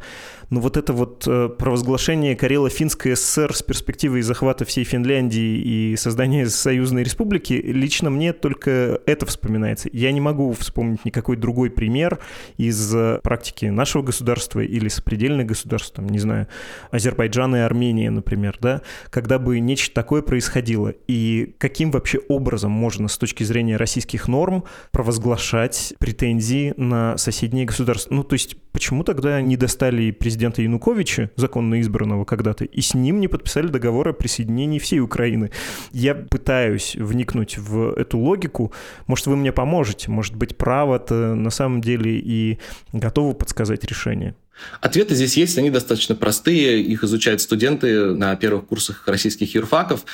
Но 0.52 0.60
вот 0.60 0.78
это 0.78 0.94
вот 0.94 1.26
э, 1.28 1.50
провозглашение 1.50 2.36
Карело-Финской 2.36 3.16
ССР 3.16 3.56
с 3.56 3.64
перспективой 3.64 4.22
захвата 4.22 4.64
всей 4.64 4.84
Финляндии 4.84 5.92
и 5.92 5.96
создания 5.96 6.48
союзной 6.48 7.04
республики 7.04 7.54
лично 7.54 8.10
мне 8.10 8.27
мне 8.28 8.34
только 8.34 9.00
это 9.06 9.26
вспоминается. 9.26 9.90
Я 9.94 10.12
не 10.12 10.20
могу 10.20 10.52
вспомнить 10.52 11.06
никакой 11.06 11.38
другой 11.38 11.70
пример 11.70 12.20
из 12.58 12.94
э, 12.94 13.20
практики 13.24 13.66
нашего 13.66 14.04
государства 14.04 14.60
или 14.60 14.90
сопредельных 14.90 15.48
государств, 15.48 15.94
там, 15.96 16.10
не 16.10 16.20
знаю, 16.20 16.48
Азербайджана 16.92 17.58
и 17.58 17.60
Армения, 17.60 18.10
например, 18.10 18.58
да, 18.60 18.82
когда 19.10 19.40
бы 19.40 19.60
нечто 19.60 19.94
такое 19.96 20.22
происходило. 20.22 20.94
И 21.08 21.56
каким 21.58 21.92
вообще 21.92 22.20
образом 22.28 22.72
можно 22.72 23.08
с 23.08 23.18
точки 23.18 23.44
зрения 23.44 23.78
российских 23.78 24.28
норм 24.28 24.66
провозглашать 24.92 25.94
претензии 26.00 26.74
на 26.76 27.18
соседние 27.18 27.66
государства? 27.66 28.14
Ну, 28.14 28.24
то 28.24 28.34
есть 28.34 28.58
почему 28.78 29.04
тогда 29.04 29.42
не 29.42 29.58
достали 29.58 30.12
президента 30.12 30.62
Януковича, 30.62 31.32
законно 31.36 31.82
избранного 31.82 32.26
когда-то, 32.26 32.64
и 32.64 32.80
с 32.80 32.94
ним 32.94 33.20
не 33.20 33.28
подписали 33.28 33.70
договор 33.70 34.10
о 34.10 34.14
присоединении 34.14 34.78
всей 34.78 35.00
Украины? 35.00 35.50
Я 35.94 36.14
пытаюсь 36.14 36.96
вникнуть 36.96 37.58
в 37.58 37.94
эту 37.94 38.20
логику. 38.20 38.72
Может, 39.08 39.26
вы 39.26 39.36
мне 39.36 39.52
поможете? 39.52 40.12
Может 40.12 40.36
быть, 40.36 40.56
право-то 40.58 41.34
на 41.34 41.50
самом 41.50 41.82
деле 41.82 42.20
и 42.20 42.60
готовы 42.94 43.34
подсказать 43.34 43.84
решение? 43.84 44.36
Ответы 44.80 45.16
здесь 45.16 45.38
есть, 45.38 45.58
они 45.58 45.72
достаточно 45.72 46.14
простые, 46.14 46.80
их 46.80 47.04
изучают 47.04 47.42
студенты 47.42 48.14
на 48.14 48.36
первых 48.36 48.68
курсах 48.68 49.08
российских 49.08 49.56
юрфаков. 49.56 50.06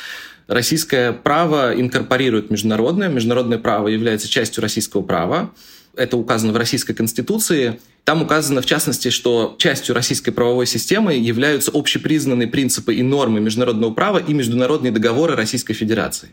Российское 0.47 1.11
право 1.11 1.77
инкорпорирует 1.77 2.49
международное, 2.49 3.09
международное 3.09 3.57
право 3.57 3.89
является 3.89 4.29
частью 4.29 4.61
российского 4.61 5.01
права, 5.01 5.51
это 5.95 6.17
указано 6.17 6.53
в 6.53 6.57
Российской 6.57 6.93
Конституции, 6.93 7.79
там 8.03 8.21
указано, 8.21 8.61
в 8.61 8.65
частности, 8.65 9.09
что 9.09 9.55
частью 9.57 9.95
российской 9.95 10.31
правовой 10.31 10.67
системы 10.67 11.13
являются 11.13 11.71
общепризнанные 11.73 12.47
принципы 12.49 12.95
и 12.95 13.01
нормы 13.01 13.39
международного 13.39 13.93
права 13.93 14.17
и 14.17 14.33
международные 14.33 14.91
договоры 14.91 15.35
Российской 15.35 15.73
Федерации. 15.73 16.29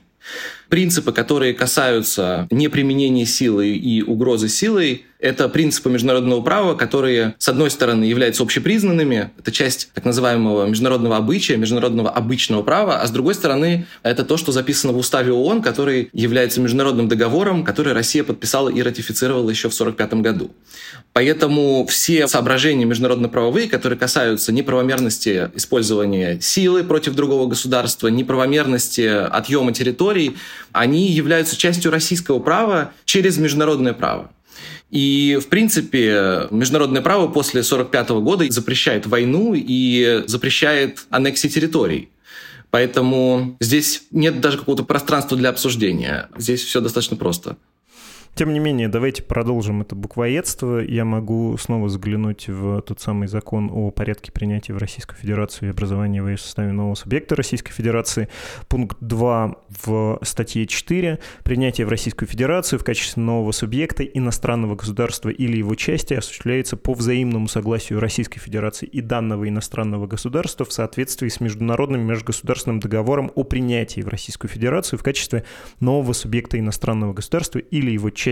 Принципы, 0.69 1.13
которые 1.13 1.55
касаются 1.55 2.49
неприменения 2.51 3.25
силы 3.25 3.69
и 3.69 4.03
угрозы 4.03 4.49
силой, 4.49 5.05
это 5.21 5.49
принципы 5.49 5.91
международного 5.91 6.41
права, 6.41 6.75
которые, 6.75 7.35
с 7.39 7.49
одной 7.49 7.71
стороны, 7.71 8.05
являются 8.05 8.43
общепризнанными, 8.43 9.31
это 9.39 9.53
часть 9.53 9.91
так 9.95 10.05
называемого 10.05 10.67
международного 10.67 11.17
обычая, 11.17 11.57
международного 11.57 12.11
обычного 12.11 12.63
права, 12.63 13.01
а 13.01 13.07
с 13.07 13.11
другой 13.11 13.35
стороны, 13.35 13.87
это 14.03 14.25
то, 14.25 14.37
что 14.37 14.53
записано 14.53 14.93
в 14.93 14.99
уставе 14.99 15.33
ООН, 15.33 15.63
который 15.63 16.09
является 16.13 16.61
международным 16.61 17.09
договором, 17.09 17.65
который 17.65 17.93
Россия 17.93 18.25
подписала 18.25 18.69
и 18.69 18.83
ратифицировала 18.83 19.51
еще 19.51 19.69
в 19.69 19.75
1945 19.81 20.23
году. 20.23 20.51
Поэтому 21.13 21.87
все 21.87 22.27
соображения 22.27 22.85
международно-правовые, 22.85 23.69
которые 23.69 23.99
касаются 23.99 24.53
неправомерности 24.53 25.51
использования 25.55 26.39
силы 26.41 26.85
против 26.85 27.15
другого 27.15 27.47
государства, 27.47 28.09
неправомерности 28.09 29.07
отъема 29.07 29.73
территорий, 29.73 30.37
они 30.73 31.09
являются 31.09 31.57
частью 31.57 31.91
российского 31.91 32.39
права 32.39 32.93
через 33.05 33.39
международное 33.39 33.93
право. 33.93 34.31
И, 34.91 35.39
в 35.41 35.49
принципе, 35.49 36.49
международное 36.51 37.03
право 37.03 37.29
после 37.29 37.61
1945 37.61 38.11
года 38.23 38.51
запрещает 38.51 39.07
войну 39.07 39.55
и 39.55 40.25
запрещает 40.27 41.07
аннексии 41.11 41.49
территорий. 41.49 42.09
Поэтому 42.71 43.57
здесь 43.61 44.05
нет 44.11 44.41
даже 44.41 44.59
какого-то 44.59 44.85
пространства 44.85 45.37
для 45.37 45.51
обсуждения. 45.51 46.29
Здесь 46.37 46.63
все 46.63 46.81
достаточно 46.81 47.17
просто. 47.17 47.57
Тем 48.41 48.55
не 48.55 48.59
менее, 48.59 48.89
давайте 48.89 49.23
продолжим 49.23 49.83
это 49.83 49.95
буквоедство. 49.95 50.79
Я 50.79 51.05
могу 51.05 51.59
снова 51.59 51.89
взглянуть 51.89 52.49
в 52.49 52.81
тот 52.81 52.99
самый 52.99 53.29
закон 53.29 53.71
о 53.71 53.91
порядке 53.91 54.33
принятия 54.33 54.73
в 54.73 54.79
Российскую 54.79 55.19
Федерацию 55.19 55.69
и 55.69 55.73
образования 55.73 56.23
в 56.23 56.37
составе 56.39 56.73
нового 56.73 56.95
субъекта 56.95 57.37
Российской 57.37 57.73
Федерации. 57.73 58.31
Пункт 58.67 58.97
2 59.03 59.57
в 59.85 60.21
статье 60.23 60.67
4. 60.67 61.19
Принятие 61.45 61.87
в 61.87 61.91
Российскую 61.91 62.27
Федерацию 62.31 62.79
в 62.79 62.83
качестве 62.83 63.23
нового 63.23 63.53
субъекта 63.53 64.05
иностранного 64.05 64.75
государства 64.75 65.29
или 65.29 65.59
его 65.59 65.75
части 65.75 66.15
осуществляется 66.15 66.79
по 66.79 66.95
взаимному 66.95 67.47
согласию 67.47 68.01
Российской 68.01 68.41
Федерации 68.41 68.87
и 68.87 69.03
данного 69.03 69.51
иностранного 69.51 70.07
государства 70.07 70.65
в 70.65 70.73
соответствии 70.73 71.29
с 71.29 71.41
международным 71.41 72.01
межгосударственным 72.01 72.81
договором 72.81 73.31
о 73.35 73.45
принятии 73.45 74.01
в 74.01 74.09
Российскую 74.09 74.51
Федерацию 74.51 74.99
в 74.99 75.03
качестве 75.03 75.45
нового 75.79 76.15
субъекта 76.15 76.59
иностранного 76.59 77.13
государства 77.13 77.59
или 77.59 77.91
его 77.91 78.09
части. 78.09 78.30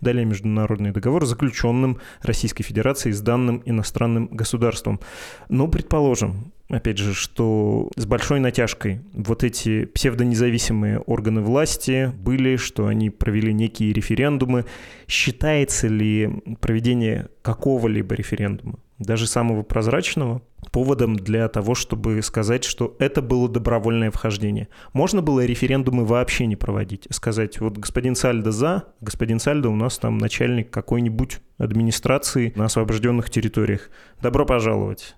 Далее 0.00 0.24
международный 0.24 0.92
договор, 0.92 1.26
заключенным 1.26 1.98
Российской 2.22 2.62
Федерацией 2.62 3.12
с 3.12 3.20
данным 3.20 3.62
иностранным 3.64 4.28
государством. 4.28 5.00
Но 5.48 5.68
предположим, 5.68 6.52
опять 6.68 6.98
же, 6.98 7.14
что 7.14 7.90
с 7.96 8.06
большой 8.06 8.40
натяжкой 8.40 9.00
вот 9.12 9.44
эти 9.44 9.84
псевдонезависимые 9.86 10.98
органы 11.00 11.40
власти 11.40 12.12
были, 12.18 12.56
что 12.56 12.86
они 12.86 13.10
провели 13.10 13.52
некие 13.52 13.92
референдумы. 13.92 14.64
Считается 15.06 15.88
ли 15.88 16.30
проведение 16.60 17.28
какого-либо 17.42 18.14
референдума 18.14 18.78
даже 19.04 19.26
самого 19.26 19.62
прозрачного, 19.62 20.42
поводом 20.72 21.16
для 21.16 21.48
того, 21.48 21.74
чтобы 21.74 22.20
сказать, 22.22 22.64
что 22.64 22.96
это 22.98 23.22
было 23.22 23.48
добровольное 23.48 24.10
вхождение. 24.10 24.68
Можно 24.92 25.22
было 25.22 25.44
референдумы 25.44 26.04
вообще 26.04 26.46
не 26.46 26.56
проводить. 26.56 27.06
Сказать, 27.10 27.60
вот 27.60 27.78
господин 27.78 28.16
Сальдо 28.16 28.50
за, 28.50 28.84
господин 29.00 29.38
Сальдо 29.38 29.68
у 29.68 29.76
нас 29.76 29.98
там 29.98 30.18
начальник 30.18 30.70
какой-нибудь 30.70 31.38
администрации 31.58 32.52
на 32.56 32.64
освобожденных 32.64 33.30
территориях. 33.30 33.90
Добро 34.20 34.46
пожаловать. 34.46 35.14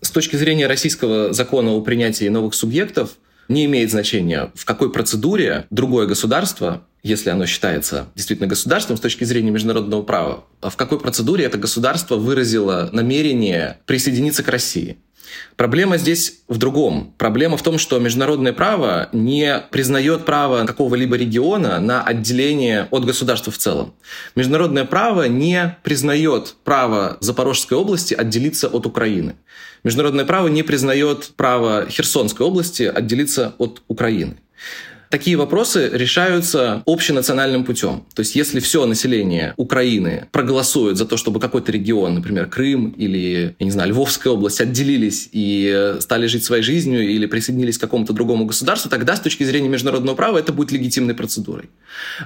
С 0.00 0.10
точки 0.10 0.36
зрения 0.36 0.66
российского 0.66 1.32
закона 1.32 1.72
о 1.72 1.80
принятии 1.80 2.28
новых 2.28 2.54
субъектов, 2.54 3.16
не 3.48 3.66
имеет 3.66 3.90
значения, 3.90 4.52
в 4.54 4.64
какой 4.64 4.90
процедуре 4.90 5.66
другое 5.70 6.06
государство, 6.06 6.86
если 7.04 7.30
оно 7.30 7.46
считается 7.46 8.08
действительно 8.16 8.48
государством 8.48 8.96
с 8.96 9.00
точки 9.00 9.24
зрения 9.24 9.50
международного 9.50 10.02
права, 10.02 10.44
а 10.60 10.70
в 10.70 10.76
какой 10.76 10.98
процедуре 10.98 11.44
это 11.44 11.58
государство 11.58 12.16
выразило 12.16 12.88
намерение 12.92 13.78
присоединиться 13.86 14.42
к 14.42 14.48
России. 14.48 14.96
Проблема 15.56 15.98
здесь 15.98 16.40
в 16.48 16.58
другом. 16.58 17.12
Проблема 17.18 17.56
в 17.56 17.62
том, 17.62 17.76
что 17.76 17.98
международное 17.98 18.52
право 18.52 19.08
не 19.12 19.62
признает 19.70 20.24
право 20.24 20.64
какого-либо 20.64 21.16
региона 21.16 21.78
на 21.80 22.02
отделение 22.02 22.88
от 22.90 23.04
государства 23.04 23.52
в 23.52 23.58
целом. 23.58 23.94
Международное 24.34 24.84
право 24.84 25.24
не 25.24 25.76
признает 25.82 26.54
право 26.64 27.18
Запорожской 27.20 27.76
области 27.76 28.14
отделиться 28.14 28.68
от 28.68 28.86
Украины. 28.86 29.34
Международное 29.82 30.24
право 30.24 30.48
не 30.48 30.62
признает 30.62 31.32
право 31.36 31.86
Херсонской 31.90 32.46
области 32.46 32.84
отделиться 32.84 33.54
от 33.58 33.82
Украины 33.88 34.36
такие 35.10 35.36
вопросы 35.36 35.90
решаются 35.92 36.82
общенациональным 36.86 37.64
путем. 37.64 38.04
То 38.14 38.20
есть 38.20 38.34
если 38.36 38.60
все 38.60 38.84
население 38.86 39.54
Украины 39.56 40.28
проголосует 40.32 40.96
за 40.96 41.06
то, 41.06 41.16
чтобы 41.16 41.40
какой-то 41.40 41.72
регион, 41.72 42.14
например, 42.14 42.46
Крым 42.46 42.90
или, 42.90 43.54
я 43.58 43.64
не 43.64 43.70
знаю, 43.70 43.90
Львовская 43.90 44.32
область 44.32 44.60
отделились 44.60 45.28
и 45.32 45.94
стали 46.00 46.26
жить 46.26 46.44
своей 46.44 46.62
жизнью 46.62 47.08
или 47.08 47.26
присоединились 47.26 47.78
к 47.78 47.80
какому-то 47.80 48.12
другому 48.12 48.44
государству, 48.46 48.90
тогда 48.90 49.16
с 49.16 49.20
точки 49.20 49.44
зрения 49.44 49.68
международного 49.68 50.16
права 50.16 50.38
это 50.38 50.52
будет 50.52 50.72
легитимной 50.72 51.14
процедурой. 51.14 51.70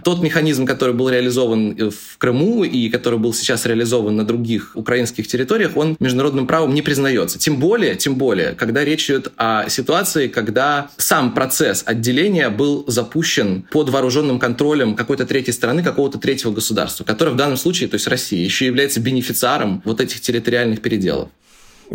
Тот 0.04 0.22
механизм, 0.22 0.66
который 0.66 0.94
был 0.94 1.08
реализован 1.08 1.90
в 1.90 2.18
Крыму 2.18 2.64
и 2.64 2.88
который 2.88 3.18
был 3.18 3.34
сейчас 3.34 3.66
реализован 3.66 4.16
на 4.16 4.24
других 4.24 4.72
украинских 4.74 5.26
территориях, 5.26 5.76
он 5.76 5.96
международным 6.00 6.46
правом 6.46 6.74
не 6.74 6.82
признается. 6.82 7.38
Тем 7.38 7.58
более, 7.58 7.94
тем 7.94 8.16
более, 8.16 8.52
когда 8.52 8.84
речь 8.84 9.06
идет 9.10 9.32
о 9.36 9.68
ситуации, 9.68 10.28
когда 10.28 10.90
сам 10.96 11.34
процесс 11.34 11.82
отделения 11.86 12.48
был 12.48 12.77
запущен 12.86 13.66
под 13.70 13.90
вооруженным 13.90 14.38
контролем 14.38 14.94
какой-то 14.94 15.26
третьей 15.26 15.52
страны, 15.52 15.82
какого-то 15.82 16.18
третьего 16.18 16.52
государства, 16.52 17.04
которое 17.04 17.32
в 17.32 17.36
данном 17.36 17.56
случае, 17.56 17.88
то 17.88 17.94
есть 17.94 18.06
Россия, 18.06 18.44
еще 18.44 18.66
является 18.66 19.00
бенефициаром 19.00 19.82
вот 19.84 20.00
этих 20.00 20.20
территориальных 20.20 20.82
переделов. 20.82 21.30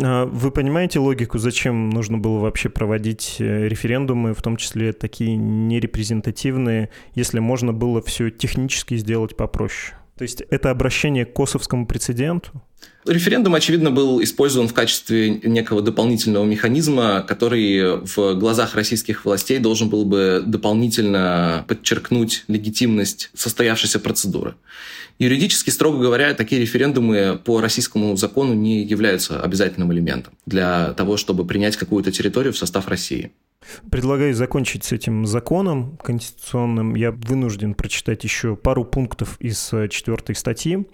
А 0.02 0.26
вы 0.26 0.50
понимаете 0.50 0.98
логику, 0.98 1.38
зачем 1.38 1.90
нужно 1.90 2.18
было 2.18 2.38
вообще 2.40 2.68
проводить 2.68 3.36
э, 3.38 3.68
референдумы, 3.68 4.34
в 4.34 4.42
том 4.42 4.56
числе 4.56 4.92
такие 4.92 5.36
нерепрезентативные, 5.36 6.90
если 7.14 7.38
можно 7.38 7.72
было 7.72 8.02
все 8.02 8.30
технически 8.30 8.96
сделать 8.96 9.36
попроще? 9.36 9.96
То 10.16 10.22
есть 10.22 10.42
это 10.48 10.70
обращение 10.70 11.24
к 11.24 11.32
косовскому 11.32 11.86
прецеденту? 11.86 12.62
Референдум, 13.06 13.54
очевидно, 13.54 13.90
был 13.90 14.22
использован 14.22 14.68
в 14.68 14.74
качестве 14.74 15.30
некого 15.30 15.82
дополнительного 15.82 16.44
механизма, 16.44 17.22
который 17.26 17.98
в 18.04 18.34
глазах 18.34 18.74
российских 18.74 19.24
властей 19.24 19.58
должен 19.58 19.88
был 19.88 20.04
бы 20.04 20.42
дополнительно 20.46 21.64
подчеркнуть 21.68 22.44
легитимность 22.48 23.30
состоявшейся 23.34 23.98
процедуры. 23.98 24.54
Юридически, 25.18 25.70
строго 25.70 26.02
говоря, 26.02 26.34
такие 26.34 26.60
референдумы 26.60 27.38
по 27.44 27.60
российскому 27.60 28.16
закону 28.16 28.54
не 28.54 28.84
являются 28.84 29.40
обязательным 29.40 29.92
элементом 29.92 30.32
для 30.46 30.92
того, 30.94 31.16
чтобы 31.16 31.44
принять 31.44 31.76
какую-то 31.76 32.10
территорию 32.10 32.52
в 32.52 32.58
состав 32.58 32.88
России. 32.88 33.32
Предлагаю 33.90 34.34
закончить 34.34 34.84
с 34.84 34.92
этим 34.92 35.26
законом 35.26 35.96
конституционным. 35.96 36.94
Я 36.94 37.12
вынужден 37.12 37.74
прочитать 37.74 38.24
еще 38.24 38.56
пару 38.56 38.84
пунктов 38.84 39.36
из 39.40 39.72
э, 39.72 39.88
четвертой 39.88 40.34
статьи 40.34 40.86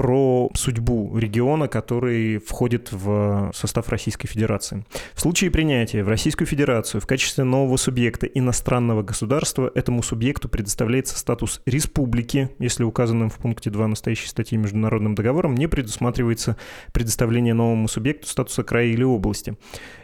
про 0.00 0.48
судьбу 0.54 1.14
региона, 1.18 1.68
который 1.68 2.38
входит 2.38 2.88
в 2.90 3.50
состав 3.54 3.90
Российской 3.90 4.28
Федерации. 4.28 4.86
В 5.12 5.20
случае 5.20 5.50
принятия 5.50 6.02
в 6.02 6.08
Российскую 6.08 6.48
Федерацию 6.48 7.02
в 7.02 7.06
качестве 7.06 7.44
нового 7.44 7.76
субъекта 7.76 8.24
иностранного 8.24 9.02
государства 9.02 9.70
этому 9.74 10.02
субъекту 10.02 10.48
предоставляется 10.48 11.18
статус 11.18 11.60
республики, 11.66 12.48
если 12.58 12.82
указанным 12.82 13.28
в 13.28 13.34
пункте 13.34 13.68
2 13.68 13.88
настоящей 13.88 14.28
статьи 14.28 14.56
международным 14.56 15.14
договором 15.14 15.54
не 15.54 15.66
предусматривается 15.66 16.56
предоставление 16.94 17.52
новому 17.52 17.86
субъекту 17.86 18.26
статуса 18.26 18.62
края 18.62 18.86
или 18.86 19.02
области. 19.02 19.58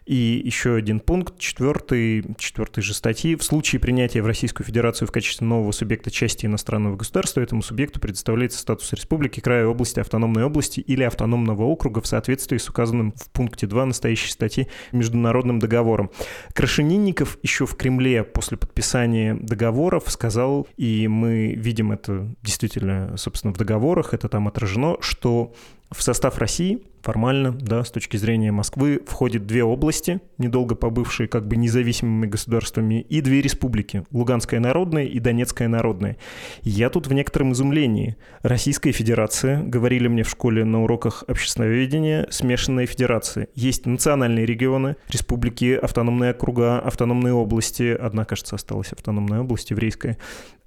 И 0.04 0.40
еще 0.44 0.76
один 0.76 1.00
пункт, 1.00 1.38
четвертый, 1.38 2.24
четвертой 2.38 2.84
же 2.84 2.94
статьи. 2.94 3.34
В 3.34 3.42
случае 3.42 3.80
принятия 3.80 4.22
в 4.22 4.26
Российскую 4.26 4.64
Федерацию 4.64 5.08
в 5.08 5.10
качестве 5.10 5.46
нового 5.46 5.72
субъекта 5.72 6.12
части 6.12 6.46
иностранного 6.46 6.96
государства, 6.96 7.40
этому 7.40 7.62
субъекту 7.62 7.98
предоставляется 7.98 8.60
статус 8.60 8.92
республики, 8.92 9.40
края, 9.40 9.66
области, 9.66 9.85
автономной 9.94 10.44
области 10.44 10.80
или 10.80 11.02
автономного 11.02 11.62
округа 11.64 12.00
в 12.00 12.06
соответствии 12.06 12.58
с 12.58 12.68
указанным 12.68 13.12
в 13.12 13.30
пункте 13.30 13.66
2 13.66 13.86
настоящей 13.86 14.30
статьи 14.30 14.68
международным 14.92 15.58
договором. 15.58 16.10
Крашенинников 16.52 17.38
еще 17.42 17.66
в 17.66 17.76
Кремле 17.76 18.24
после 18.24 18.56
подписания 18.56 19.34
договоров 19.34 20.04
сказал, 20.08 20.66
и 20.76 21.08
мы 21.08 21.54
видим 21.54 21.92
это 21.92 22.28
действительно, 22.42 23.16
собственно, 23.16 23.52
в 23.52 23.56
договорах, 23.56 24.14
это 24.14 24.28
там 24.28 24.48
отражено, 24.48 24.96
что 25.00 25.52
в 25.90 26.02
состав 26.02 26.38
России 26.38 26.82
формально, 27.06 27.52
да, 27.52 27.84
с 27.84 27.92
точки 27.92 28.16
зрения 28.16 28.50
Москвы, 28.50 29.00
входит 29.06 29.46
две 29.46 29.62
области, 29.62 30.20
недолго 30.38 30.74
побывшие 30.74 31.28
как 31.28 31.46
бы 31.46 31.54
независимыми 31.56 32.26
государствами, 32.26 33.00
и 33.00 33.20
две 33.20 33.40
республики, 33.40 34.04
Луганская 34.10 34.58
народная 34.58 35.04
и 35.04 35.20
Донецкая 35.20 35.68
народная. 35.68 36.16
Я 36.62 36.90
тут 36.90 37.06
в 37.06 37.12
некотором 37.12 37.52
изумлении. 37.52 38.16
Российская 38.42 38.90
Федерация, 38.90 39.62
говорили 39.62 40.08
мне 40.08 40.24
в 40.24 40.28
школе 40.28 40.64
на 40.64 40.82
уроках 40.82 41.22
общественноведения, 41.28 42.26
смешанная 42.30 42.86
федерация. 42.86 43.46
Есть 43.54 43.86
национальные 43.86 44.44
регионы, 44.44 44.96
республики, 45.08 45.78
автономные 45.80 46.32
округа, 46.32 46.80
автономные 46.80 47.34
области, 47.34 47.94
одна, 47.94 48.24
кажется, 48.24 48.56
осталась 48.56 48.92
автономная 48.92 49.42
область 49.42 49.70
еврейская, 49.70 50.18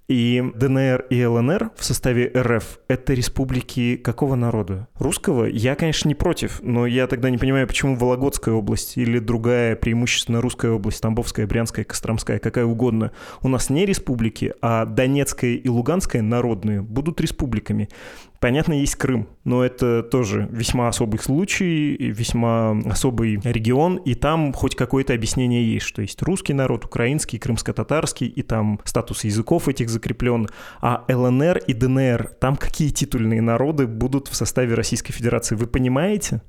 и 0.09 0.43
ДНР 0.55 1.05
и 1.11 1.23
ЛНР 1.23 1.71
в 1.77 1.85
составе 1.85 2.31
РФ— 2.35 2.79
это 2.87 3.13
республики 3.13 3.95
какого 3.95 4.35
народа? 4.35 4.87
Русского? 4.97 5.45
Я, 5.45 5.75
конечно, 5.75 6.07
не 6.07 6.15
против, 6.15 6.61
но 6.63 6.87
я 6.87 7.05
тогда 7.05 7.29
не 7.29 7.37
понимаю, 7.37 7.67
почему 7.67 7.95
Вологодская 7.95 8.55
область 8.55 8.97
или 8.97 9.19
другая 9.19 9.75
преимущественно 9.75 10.41
русская 10.41 10.71
область, 10.71 11.01
Тамбовская, 11.01 11.45
Брянская, 11.45 11.85
Костромская, 11.85 12.39
какая 12.39 12.65
угодно, 12.65 13.11
у 13.43 13.47
нас 13.47 13.69
не 13.69 13.85
республики, 13.85 14.53
а 14.61 14.85
Донецкая 14.85 15.51
и 15.51 15.69
Луганская 15.69 16.23
народные 16.23 16.81
будут 16.81 17.21
республиками. 17.21 17.87
Понятно, 18.39 18.73
есть 18.73 18.95
Крым, 18.95 19.27
но 19.43 19.65
это 19.65 20.01
тоже 20.01 20.47
весьма 20.49 20.87
особый 20.87 21.19
случай, 21.19 21.97
весьма 21.97 22.71
особый 22.85 23.41
регион, 23.43 23.97
и 23.97 24.15
там 24.15 24.53
хоть 24.53 24.75
какое-то 24.75 25.13
объяснение 25.13 25.73
есть, 25.73 25.85
что 25.85 26.01
есть 26.01 26.21
русский 26.21 26.53
народ, 26.53 26.85
украинский, 26.85 27.37
крымско-татарский, 27.37 28.27
и 28.27 28.41
там 28.41 28.79
статус 28.85 29.25
языков 29.25 29.67
этих 29.67 29.89
закреплен, 29.89 30.47
а 30.79 31.03
ЛНР 31.09 31.57
и 31.67 31.73
ДНР, 31.73 32.31
там 32.39 32.55
какие 32.55 32.89
титульные 32.89 33.41
народы 33.41 33.87
будут 33.87 34.29
в 34.29 34.35
составе 34.35 34.73
Российской 34.73 35.11
Федерации, 35.11 35.55
вы 35.55 35.67
понимаете? 35.67 36.41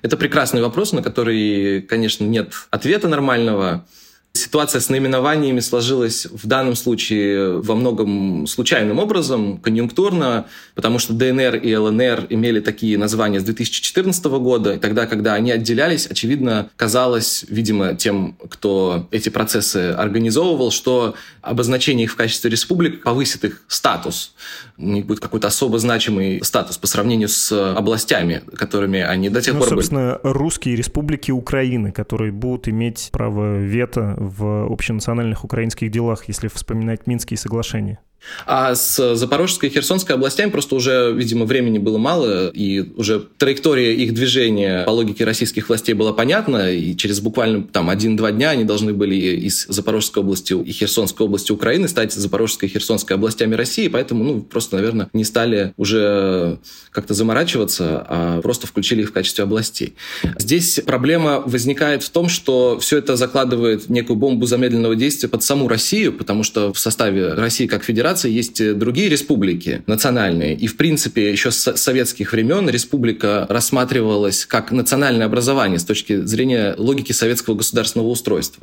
Это 0.00 0.16
прекрасный 0.16 0.62
вопрос, 0.62 0.92
на 0.92 1.02
который, 1.02 1.82
конечно, 1.82 2.24
нет 2.24 2.54
ответа 2.70 3.06
нормального. 3.08 3.86
Ситуация 4.36 4.80
с 4.80 4.88
наименованиями 4.88 5.60
сложилась 5.60 6.26
в 6.26 6.48
данном 6.48 6.74
случае 6.74 7.60
во 7.60 7.76
многом 7.76 8.48
случайным 8.48 8.98
образом, 8.98 9.58
конъюнктурно, 9.58 10.46
потому 10.74 10.98
что 10.98 11.12
ДНР 11.12 11.54
и 11.54 11.72
ЛНР 11.76 12.26
имели 12.30 12.58
такие 12.58 12.98
названия 12.98 13.38
с 13.38 13.44
2014 13.44 14.24
года, 14.24 14.74
и 14.74 14.78
тогда, 14.78 15.06
когда 15.06 15.34
они 15.34 15.52
отделялись, 15.52 16.08
очевидно, 16.08 16.68
казалось, 16.74 17.44
видимо, 17.48 17.94
тем, 17.94 18.36
кто 18.50 19.06
эти 19.12 19.28
процессы 19.28 19.92
организовывал, 19.92 20.72
что 20.72 21.14
обозначение 21.40 22.04
их 22.04 22.12
в 22.12 22.16
качестве 22.16 22.50
республик 22.50 23.04
повысит 23.04 23.44
их 23.44 23.62
статус. 23.68 24.34
У 24.76 24.82
них 24.82 25.06
будет 25.06 25.20
какой-то 25.20 25.46
особо 25.46 25.78
значимый 25.78 26.42
статус 26.42 26.76
по 26.76 26.88
сравнению 26.88 27.28
с 27.28 27.52
областями, 27.76 28.42
которыми 28.56 29.00
они 29.00 29.28
до 29.28 29.40
тех 29.40 29.54
ну, 29.54 29.60
пор 29.60 29.68
собственно, 29.68 30.18
были. 30.20 30.32
русские 30.32 30.74
республики 30.74 31.30
Украины, 31.30 31.92
которые 31.92 32.32
будут 32.32 32.66
иметь 32.66 33.10
право 33.12 33.58
вето 33.58 34.16
в 34.24 34.66
общенациональных 34.72 35.44
украинских 35.44 35.90
делах, 35.90 36.24
если 36.26 36.48
вспоминать 36.48 37.06
Минские 37.06 37.38
соглашения. 37.38 37.98
А 38.46 38.74
с 38.74 39.14
Запорожской 39.14 39.68
и 39.68 39.72
Херсонской 39.72 40.14
областями 40.14 40.50
просто 40.50 40.74
уже, 40.74 41.12
видимо, 41.14 41.46
времени 41.46 41.78
было 41.78 41.98
мало, 41.98 42.48
и 42.48 42.80
уже 42.96 43.20
траектория 43.38 43.94
их 43.94 44.14
движения 44.14 44.84
по 44.84 44.90
логике 44.90 45.24
российских 45.24 45.68
властей 45.68 45.94
была 45.94 46.12
понятна, 46.12 46.72
и 46.72 46.96
через 46.96 47.20
буквально 47.20 47.64
там 47.64 47.90
один-два 47.90 48.32
дня 48.32 48.50
они 48.50 48.64
должны 48.64 48.92
были 48.92 49.14
из 49.14 49.66
Запорожской 49.66 50.22
области 50.22 50.52
и 50.52 50.72
Херсонской 50.72 51.26
области 51.26 51.52
Украины 51.52 51.88
стать 51.88 52.12
Запорожской 52.12 52.68
и 52.68 52.72
Херсонской 52.72 53.16
областями 53.16 53.54
России, 53.54 53.88
поэтому, 53.88 54.24
ну, 54.24 54.40
просто, 54.42 54.76
наверное, 54.76 55.08
не 55.12 55.24
стали 55.24 55.72
уже 55.76 56.58
как-то 56.90 57.14
заморачиваться, 57.14 58.04
а 58.08 58.40
просто 58.42 58.66
включили 58.66 59.02
их 59.02 59.10
в 59.10 59.12
качестве 59.12 59.44
областей. 59.44 59.94
Здесь 60.38 60.80
проблема 60.84 61.42
возникает 61.44 62.02
в 62.02 62.10
том, 62.10 62.28
что 62.28 62.78
все 62.78 62.98
это 62.98 63.16
закладывает 63.16 63.88
некую 63.88 64.16
бомбу 64.16 64.46
замедленного 64.46 64.96
действия 64.96 65.28
под 65.28 65.42
саму 65.42 65.68
Россию, 65.68 66.12
потому 66.12 66.42
что 66.42 66.72
в 66.72 66.78
составе 66.78 67.34
России 67.34 67.66
как 67.66 67.84
федерации 67.84 68.13
Федерации 68.14 68.30
есть 68.30 68.60
э, 68.60 68.74
другие 68.74 69.08
республики 69.08 69.82
национальные. 69.86 70.54
И, 70.54 70.66
в 70.66 70.76
принципе, 70.76 71.30
еще 71.30 71.50
с 71.50 71.76
советских 71.76 72.32
времен 72.32 72.68
республика 72.68 73.46
рассматривалась 73.48 74.46
как 74.46 74.70
национальное 74.70 75.26
образование 75.26 75.78
с 75.78 75.84
точки 75.84 76.24
зрения 76.24 76.74
логики 76.78 77.12
советского 77.12 77.56
государственного 77.56 78.08
устройства. 78.08 78.62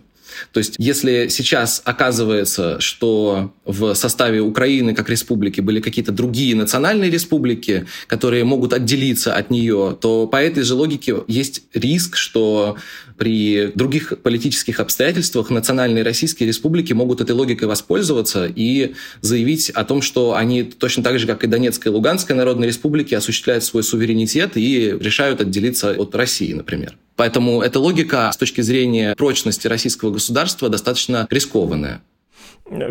То 0.52 0.60
есть, 0.60 0.76
если 0.78 1.28
сейчас 1.30 1.82
оказывается, 1.86 2.80
что 2.80 3.54
в 3.66 3.94
составе 3.94 4.42
Украины 4.42 4.94
как 4.94 5.10
республики 5.10 5.62
были 5.62 5.80
какие-то 5.80 6.12
другие 6.12 6.56
национальные 6.56 7.10
республики, 7.10 7.86
которые 8.08 8.44
могут 8.44 8.74
отделиться 8.74 9.34
от 9.34 9.50
нее, 9.50 9.98
то 10.00 10.28
по 10.28 10.38
этой 10.38 10.64
же 10.64 10.76
логике 10.76 11.18
есть 11.28 11.64
риск, 11.74 12.16
что 12.16 12.78
при 13.18 13.72
других 13.76 14.14
политических 14.24 14.80
обстоятельствах 14.80 15.52
национальные 15.52 16.04
российские 16.04 16.48
республики 16.48 16.92
могут 16.94 17.22
этой 17.22 17.34
логикой 17.34 17.68
воспользоваться 17.68 18.52
и 18.54 18.96
заявить 19.22 19.70
о 19.70 19.84
том, 19.84 20.02
что 20.02 20.34
они 20.34 20.64
точно 20.64 21.04
так 21.04 21.20
же, 21.20 21.28
как 21.28 21.44
и 21.44 21.48
Донецкая 21.48 21.94
и 21.94 21.96
Луганская 21.96 22.36
народные 22.36 22.68
республики, 22.68 23.14
осуществляют 23.14 23.64
свой 23.64 23.84
суверенитет 23.84 24.58
и 24.58 24.98
решают 25.00 25.40
отделиться 25.40 25.92
от 25.92 26.16
России, 26.16 26.54
например. 26.54 26.98
Поэтому 27.22 27.62
эта 27.62 27.80
логика 27.80 28.32
с 28.34 28.38
точки 28.38 28.62
зрения 28.62 29.14
прочности 29.16 29.68
российского 29.68 30.10
государства 30.10 30.70
достаточно 30.70 31.28
рискованная 31.30 32.02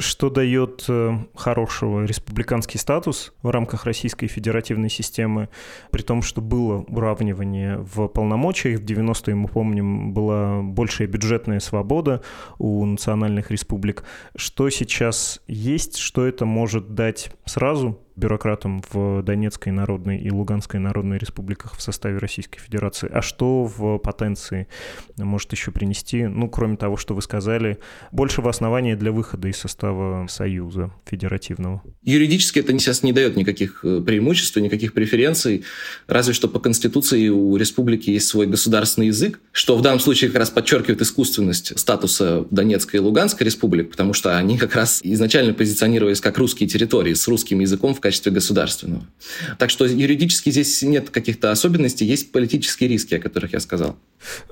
что 0.00 0.28
дает 0.28 0.84
э, 0.88 1.12
хорошего 1.34 2.04
республиканский 2.04 2.78
статус 2.78 3.32
в 3.42 3.48
рамках 3.48 3.86
Российской 3.86 4.26
федеративной 4.26 4.90
системы, 4.90 5.48
при 5.90 6.02
том, 6.02 6.20
что 6.20 6.42
было 6.42 6.84
уравнивание 6.88 7.78
в 7.78 8.08
полномочиях. 8.08 8.80
В 8.80 8.84
90-е, 8.84 9.34
мы 9.34 9.48
помним, 9.48 10.12
была 10.12 10.60
большая 10.60 11.08
бюджетная 11.08 11.60
свобода 11.60 12.22
у 12.58 12.84
национальных 12.84 13.50
республик. 13.50 14.04
Что 14.36 14.68
сейчас 14.68 15.40
есть, 15.46 15.96
что 15.96 16.26
это 16.26 16.44
может 16.44 16.94
дать 16.94 17.30
сразу 17.46 18.00
бюрократам 18.20 18.82
в 18.92 19.22
Донецкой 19.22 19.72
народной 19.72 20.18
и 20.18 20.30
Луганской 20.30 20.78
народной 20.78 21.18
республиках 21.18 21.76
в 21.76 21.82
составе 21.82 22.18
Российской 22.18 22.60
Федерации, 22.60 23.10
а 23.12 23.22
что 23.22 23.64
в 23.64 23.98
потенции 23.98 24.68
может 25.16 25.50
еще 25.52 25.72
принести, 25.72 26.26
ну, 26.26 26.48
кроме 26.48 26.76
того, 26.76 26.96
что 26.96 27.14
вы 27.14 27.22
сказали, 27.22 27.78
большего 28.12 28.50
основания 28.50 28.94
для 28.96 29.10
выхода 29.10 29.48
из 29.48 29.56
состава 29.56 30.26
Союза 30.28 30.92
федеративного? 31.06 31.82
Юридически 32.02 32.60
это 32.60 32.78
сейчас 32.78 33.02
не 33.02 33.12
дает 33.12 33.36
никаких 33.36 33.84
э, 33.84 34.00
преимуществ, 34.00 34.56
никаких 34.56 34.92
преференций, 34.92 35.64
разве 36.06 36.34
что 36.34 36.48
по 36.48 36.60
Конституции 36.60 37.28
у 37.28 37.56
республики 37.56 38.10
есть 38.10 38.28
свой 38.28 38.46
государственный 38.46 39.08
язык, 39.08 39.40
что 39.52 39.76
в 39.76 39.82
данном 39.82 40.00
случае 40.00 40.30
как 40.30 40.40
раз 40.40 40.50
подчеркивает 40.50 41.00
искусственность 41.00 41.78
статуса 41.78 42.46
Донецкой 42.50 43.00
и 43.00 43.02
Луганской 43.02 43.46
республик, 43.46 43.90
потому 43.90 44.12
что 44.12 44.36
они 44.36 44.58
как 44.58 44.74
раз 44.74 45.00
изначально 45.02 45.54
позиционировались 45.54 46.20
как 46.20 46.36
русские 46.38 46.68
территории 46.68 47.14
с 47.14 47.26
русским 47.28 47.60
языком 47.60 47.94
в 47.94 48.00
качестве 48.10 48.32
государственного. 48.32 49.04
Так 49.58 49.70
что 49.70 49.86
юридически 49.86 50.50
здесь 50.50 50.82
нет 50.82 51.10
каких-то 51.10 51.52
особенностей, 51.52 52.04
есть 52.04 52.32
политические 52.32 52.90
риски, 52.90 53.14
о 53.14 53.20
которых 53.20 53.52
я 53.52 53.60
сказал. 53.60 53.96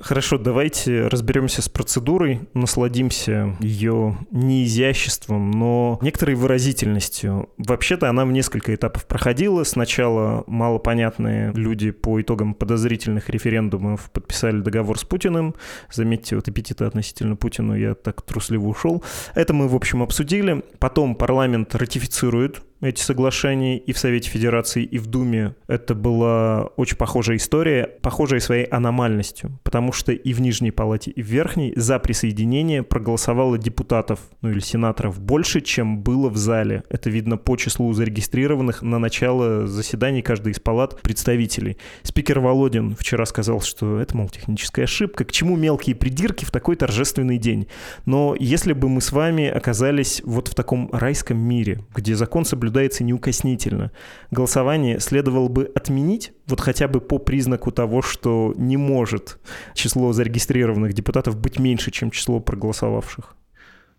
Хорошо, 0.00 0.38
давайте 0.38 1.08
разберемся 1.08 1.60
с 1.60 1.68
процедурой, 1.68 2.40
насладимся 2.54 3.56
ее 3.60 4.16
неизяществом, 4.30 5.50
но 5.50 5.98
некоторой 6.02 6.36
выразительностью. 6.36 7.50
Вообще-то 7.58 8.08
она 8.08 8.24
в 8.24 8.32
несколько 8.32 8.74
этапов 8.74 9.06
проходила. 9.06 9.64
Сначала 9.64 10.44
малопонятные 10.46 11.52
люди 11.54 11.90
по 11.90 12.20
итогам 12.20 12.54
подозрительных 12.54 13.28
референдумов 13.28 14.10
подписали 14.12 14.60
договор 14.60 14.98
с 14.98 15.04
Путиным. 15.04 15.54
Заметьте, 15.92 16.36
вот 16.36 16.48
эпитеты 16.48 16.84
относительно 16.84 17.36
Путину 17.36 17.76
я 17.76 17.94
так 17.94 18.22
трусливо 18.22 18.68
ушел. 18.68 19.02
Это 19.34 19.52
мы, 19.52 19.68
в 19.68 19.74
общем, 19.74 20.02
обсудили. 20.02 20.62
Потом 20.78 21.14
парламент 21.14 21.74
ратифицирует 21.74 22.62
эти 22.80 23.00
соглашения 23.00 23.78
и 23.78 23.92
в 23.92 23.98
Совете 23.98 24.30
Федерации, 24.30 24.84
и 24.84 24.98
в 24.98 25.06
Думе. 25.06 25.54
Это 25.66 25.94
была 25.94 26.64
очень 26.76 26.96
похожая 26.96 27.36
история, 27.36 27.86
похожая 28.02 28.40
своей 28.40 28.64
аномальностью, 28.64 29.58
потому 29.64 29.92
что 29.92 30.12
и 30.12 30.32
в 30.32 30.40
Нижней 30.40 30.70
Палате, 30.70 31.10
и 31.10 31.22
в 31.22 31.26
Верхней 31.26 31.72
за 31.76 31.98
присоединение 31.98 32.82
проголосовало 32.82 33.58
депутатов, 33.58 34.20
ну 34.42 34.50
или 34.50 34.60
сенаторов, 34.60 35.20
больше, 35.20 35.60
чем 35.60 36.02
было 36.02 36.28
в 36.28 36.36
зале. 36.36 36.84
Это 36.88 37.10
видно 37.10 37.36
по 37.36 37.56
числу 37.56 37.92
зарегистрированных 37.92 38.82
на 38.82 38.98
начало 38.98 39.66
заседаний 39.66 40.22
каждой 40.22 40.52
из 40.52 40.60
палат 40.60 41.00
представителей. 41.02 41.78
Спикер 42.02 42.40
Володин 42.40 42.94
вчера 42.94 43.26
сказал, 43.26 43.60
что 43.60 43.98
это, 43.98 44.16
мол, 44.16 44.28
техническая 44.28 44.84
ошибка, 44.84 45.24
к 45.24 45.32
чему 45.32 45.56
мелкие 45.56 45.96
придирки 45.96 46.44
в 46.44 46.50
такой 46.50 46.76
торжественный 46.76 47.38
день. 47.38 47.66
Но 48.06 48.36
если 48.38 48.72
бы 48.72 48.88
мы 48.88 49.00
с 49.00 49.10
вами 49.10 49.48
оказались 49.48 50.22
вот 50.24 50.48
в 50.48 50.54
таком 50.54 50.88
райском 50.92 51.38
мире, 51.38 51.80
где 51.94 52.14
закон 52.14 52.44
соблюдается 52.44 52.67
соблюдается 52.68 53.02
неукоснительно. 53.02 53.92
Голосование 54.30 55.00
следовало 55.00 55.48
бы 55.48 55.72
отменить, 55.74 56.32
вот 56.46 56.60
хотя 56.60 56.86
бы 56.86 57.00
по 57.00 57.18
признаку 57.18 57.72
того, 57.72 58.02
что 58.02 58.52
не 58.56 58.76
может 58.76 59.38
число 59.74 60.12
зарегистрированных 60.12 60.92
депутатов 60.92 61.36
быть 61.36 61.58
меньше, 61.58 61.90
чем 61.90 62.10
число 62.10 62.40
проголосовавших. 62.40 63.37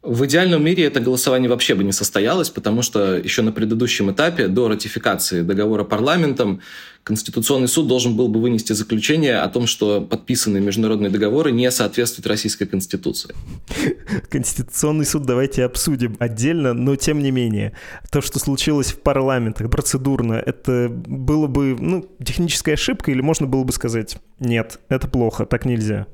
В 0.09 0.25
идеальном 0.25 0.63
мире 0.63 0.85
это 0.85 1.01
голосование 1.01 1.47
вообще 1.47 1.75
бы 1.75 1.83
не 1.83 1.91
состоялось, 1.91 2.49
потому 2.49 2.81
что 2.81 3.15
еще 3.15 3.43
на 3.43 3.51
предыдущем 3.51 4.09
этапе, 4.09 4.47
до 4.47 4.67
ратификации 4.67 5.43
договора 5.43 5.83
парламентом, 5.83 6.61
Конституционный 7.03 7.67
суд 7.67 7.87
должен 7.87 8.17
был 8.17 8.27
бы 8.27 8.41
вынести 8.41 8.73
заключение 8.73 9.37
о 9.37 9.47
том, 9.49 9.67
что 9.67 10.01
подписанные 10.01 10.63
международные 10.63 11.11
договоры 11.11 11.51
не 11.51 11.69
соответствуют 11.69 12.25
российской 12.25 12.65
Конституции. 12.65 13.35
Конституционный 14.31 15.05
суд 15.05 15.27
давайте 15.27 15.63
обсудим 15.63 16.17
отдельно, 16.17 16.73
но 16.73 16.95
тем 16.95 17.21
не 17.21 17.29
менее, 17.29 17.73
то, 18.11 18.21
что 18.21 18.39
случилось 18.39 18.91
в 18.93 19.01
парламентах 19.01 19.69
процедурно, 19.69 20.33
это 20.33 20.89
было 20.89 21.45
бы 21.45 21.77
ну, 21.79 22.09
техническая 22.25 22.73
ошибка 22.73 23.11
или 23.11 23.21
можно 23.21 23.45
было 23.45 23.63
бы 23.63 23.71
сказать, 23.71 24.17
нет, 24.39 24.79
это 24.89 25.07
плохо, 25.07 25.45
так 25.45 25.65
нельзя? 25.65 26.07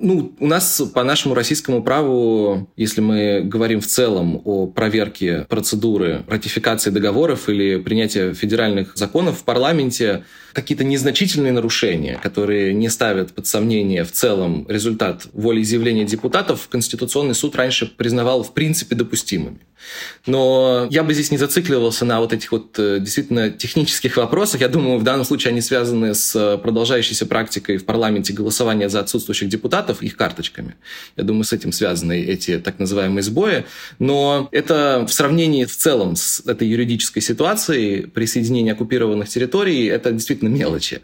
Ну, 0.00 0.32
у 0.38 0.46
нас 0.46 0.80
по 0.94 1.02
нашему 1.02 1.34
российскому 1.34 1.82
праву, 1.82 2.70
если 2.76 3.00
мы 3.00 3.40
говорим 3.42 3.80
в 3.80 3.86
целом 3.86 4.40
о 4.44 4.68
проверке 4.68 5.44
процедуры 5.48 6.24
ратификации 6.28 6.90
договоров 6.90 7.48
или 7.48 7.78
принятия 7.78 8.32
федеральных 8.32 8.96
законов 8.96 9.40
в 9.40 9.44
парламенте, 9.44 10.24
какие-то 10.52 10.84
незначительные 10.84 11.52
нарушения, 11.52 12.18
которые 12.22 12.74
не 12.74 12.88
ставят 12.88 13.32
под 13.32 13.46
сомнение 13.46 14.04
в 14.04 14.12
целом 14.12 14.66
результат 14.68 15.26
волеизъявления 15.32 16.04
депутатов, 16.04 16.68
Конституционный 16.68 17.34
суд 17.34 17.56
раньше 17.56 17.86
признавал 17.86 18.42
в 18.42 18.52
принципе 18.52 18.94
допустимыми. 18.94 19.58
Но 20.26 20.86
я 20.90 21.02
бы 21.02 21.14
здесь 21.14 21.30
не 21.30 21.38
зацикливался 21.38 22.04
на 22.04 22.20
вот 22.20 22.32
этих 22.32 22.52
вот 22.52 22.78
э, 22.78 22.98
действительно 23.00 23.50
технических 23.50 24.16
вопросах. 24.16 24.60
Я 24.60 24.68
думаю, 24.68 24.98
в 24.98 25.04
данном 25.04 25.24
случае 25.24 25.52
они 25.52 25.60
связаны 25.60 26.14
с 26.14 26.58
продолжающейся 26.58 27.26
практикой 27.26 27.76
в 27.76 27.84
парламенте 27.84 28.32
голосования 28.32 28.88
за 28.88 29.00
отсутствующих 29.00 29.48
депутатов, 29.48 29.87
их 30.02 30.16
карточками. 30.16 30.76
Я 31.16 31.24
думаю, 31.24 31.44
с 31.44 31.52
этим 31.52 31.72
связаны 31.72 32.20
эти 32.20 32.58
так 32.58 32.78
называемые 32.78 33.22
сбои. 33.22 33.64
Но 33.98 34.48
это 34.52 35.04
в 35.08 35.12
сравнении 35.12 35.64
в 35.64 35.76
целом 35.76 36.16
с 36.16 36.40
этой 36.46 36.68
юридической 36.68 37.20
ситуацией 37.20 38.06
присоединения 38.06 38.72
оккупированных 38.72 39.28
территорий, 39.28 39.86
это 39.86 40.12
действительно 40.12 40.48
мелочи. 40.48 41.00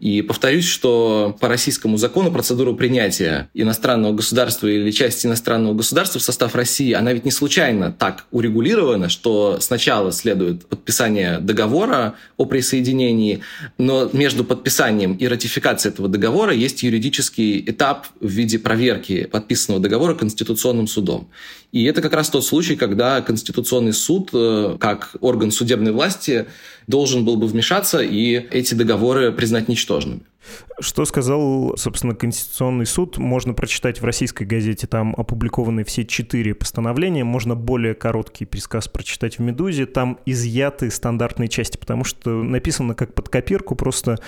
И 0.00 0.22
повторюсь, 0.22 0.66
что 0.66 1.36
по 1.40 1.48
российскому 1.48 1.96
закону 1.96 2.30
процедура 2.30 2.72
принятия 2.72 3.48
иностранного 3.54 4.12
государства 4.14 4.66
или 4.66 4.90
части 4.90 5.26
иностранного 5.26 5.74
государства 5.74 6.18
в 6.18 6.22
состав 6.22 6.54
России, 6.54 6.92
она 6.92 7.12
ведь 7.12 7.24
не 7.24 7.30
случайно 7.30 7.92
так 7.92 8.26
урегулирована, 8.30 9.08
что 9.08 9.58
сначала 9.60 10.12
следует 10.12 10.66
подписание 10.66 11.38
договора 11.38 12.14
о 12.36 12.44
присоединении, 12.44 13.40
но 13.78 14.08
между 14.12 14.44
подписанием 14.44 15.14
и 15.14 15.26
ратификацией 15.26 15.92
этого 15.92 16.08
договора 16.08 16.52
есть 16.52 16.82
юридический 16.82 17.62
этап 17.66 18.06
в 18.28 18.30
виде 18.30 18.58
проверки 18.58 19.24
подписанного 19.24 19.82
договора 19.82 20.14
Конституционным 20.14 20.86
судом. 20.86 21.28
И 21.70 21.84
это 21.84 22.00
как 22.00 22.14
раз 22.14 22.30
тот 22.30 22.44
случай, 22.44 22.76
когда 22.76 23.20
Конституционный 23.20 23.92
суд, 23.92 24.30
э, 24.32 24.76
как 24.80 25.16
орган 25.20 25.50
судебной 25.50 25.92
власти, 25.92 26.46
должен 26.86 27.24
был 27.24 27.36
бы 27.36 27.46
вмешаться 27.46 28.00
и 28.00 28.34
эти 28.34 28.74
договоры 28.74 29.32
признать 29.32 29.68
ничтожными. 29.68 30.22
Что 30.80 31.04
сказал, 31.04 31.76
собственно, 31.76 32.14
Конституционный 32.14 32.86
суд? 32.86 33.18
Можно 33.18 33.52
прочитать 33.52 34.00
в 34.00 34.04
российской 34.04 34.44
газете, 34.44 34.86
там 34.86 35.14
опубликованы 35.16 35.84
все 35.84 36.04
четыре 36.04 36.54
постановления, 36.54 37.24
можно 37.24 37.56
более 37.56 37.94
короткий 37.94 38.44
пересказ 38.44 38.86
прочитать 38.86 39.38
в 39.38 39.42
«Медузе», 39.42 39.86
там 39.86 40.18
изъяты 40.24 40.90
стандартные 40.90 41.48
части, 41.48 41.76
потому 41.76 42.04
что 42.04 42.42
написано 42.42 42.94
как 42.94 43.14
под 43.14 43.28
копирку, 43.28 43.74
просто 43.74 44.18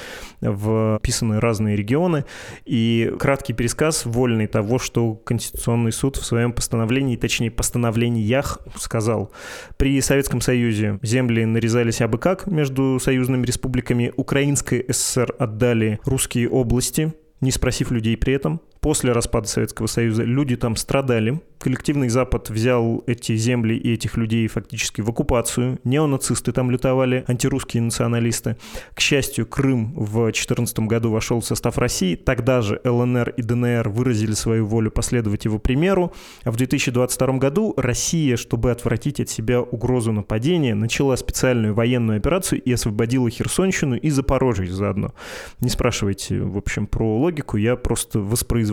вписаны 0.40 1.40
разные 1.40 1.76
регионы, 1.76 2.24
и 2.64 3.12
краткий 3.18 3.52
пересказ 3.52 4.04
вольный 4.04 4.48
того, 4.48 4.78
что 4.78 5.14
Конституционный 5.14 5.92
суд 5.92 6.16
в 6.16 6.24
своем 6.24 6.52
постановлении, 6.52 7.16
точнее 7.16 7.29
постановлениях 7.50 8.58
сказал. 8.76 9.30
При 9.76 10.00
Советском 10.00 10.40
Союзе 10.40 10.98
земли 11.02 11.44
нарезались 11.44 12.00
абы 12.00 12.18
как 12.18 12.46
между 12.46 12.98
союзными 13.00 13.46
республиками, 13.46 14.12
Украинской 14.16 14.84
ССР 14.88 15.34
отдали 15.38 16.00
русские 16.04 16.48
области, 16.48 17.14
не 17.40 17.50
спросив 17.50 17.90
людей 17.90 18.16
при 18.16 18.34
этом. 18.34 18.60
После 18.80 19.12
распада 19.12 19.46
Советского 19.46 19.88
Союза 19.88 20.22
люди 20.22 20.56
там 20.56 20.74
страдали, 20.74 21.42
коллективный 21.58 22.08
Запад 22.08 22.48
взял 22.48 23.04
эти 23.06 23.36
земли 23.36 23.76
и 23.76 23.92
этих 23.92 24.16
людей 24.16 24.48
фактически 24.48 25.02
в 25.02 25.10
оккупацию. 25.10 25.78
Неонацисты 25.84 26.52
там 26.52 26.70
лютовали, 26.70 27.22
антирусские 27.28 27.82
националисты. 27.82 28.56
К 28.94 29.00
счастью, 29.00 29.44
Крым 29.44 29.92
в 29.94 30.22
2014 30.22 30.78
году 30.80 31.10
вошел 31.10 31.40
в 31.40 31.44
состав 31.44 31.76
России. 31.76 32.16
Тогда 32.16 32.62
же 32.62 32.80
ЛНР 32.82 33.34
и 33.36 33.42
ДНР 33.42 33.90
выразили 33.90 34.32
свою 34.32 34.64
волю 34.64 34.90
последовать 34.90 35.44
его 35.44 35.58
примеру. 35.58 36.14
А 36.44 36.50
в 36.50 36.56
2022 36.56 37.34
году 37.34 37.74
Россия, 37.76 38.38
чтобы 38.38 38.70
отвратить 38.70 39.20
от 39.20 39.28
себя 39.28 39.60
угрозу 39.60 40.12
нападения, 40.12 40.74
начала 40.74 41.16
специальную 41.16 41.74
военную 41.74 42.16
операцию 42.16 42.62
и 42.62 42.72
освободила 42.72 43.28
Херсонщину 43.28 43.96
и 43.96 44.08
Запорожье 44.08 44.72
заодно. 44.72 45.12
Не 45.60 45.68
спрашивайте, 45.68 46.40
в 46.40 46.56
общем, 46.56 46.86
про 46.86 47.18
логику, 47.18 47.58
я 47.58 47.76
просто 47.76 48.20
воспроизвожу 48.20 48.69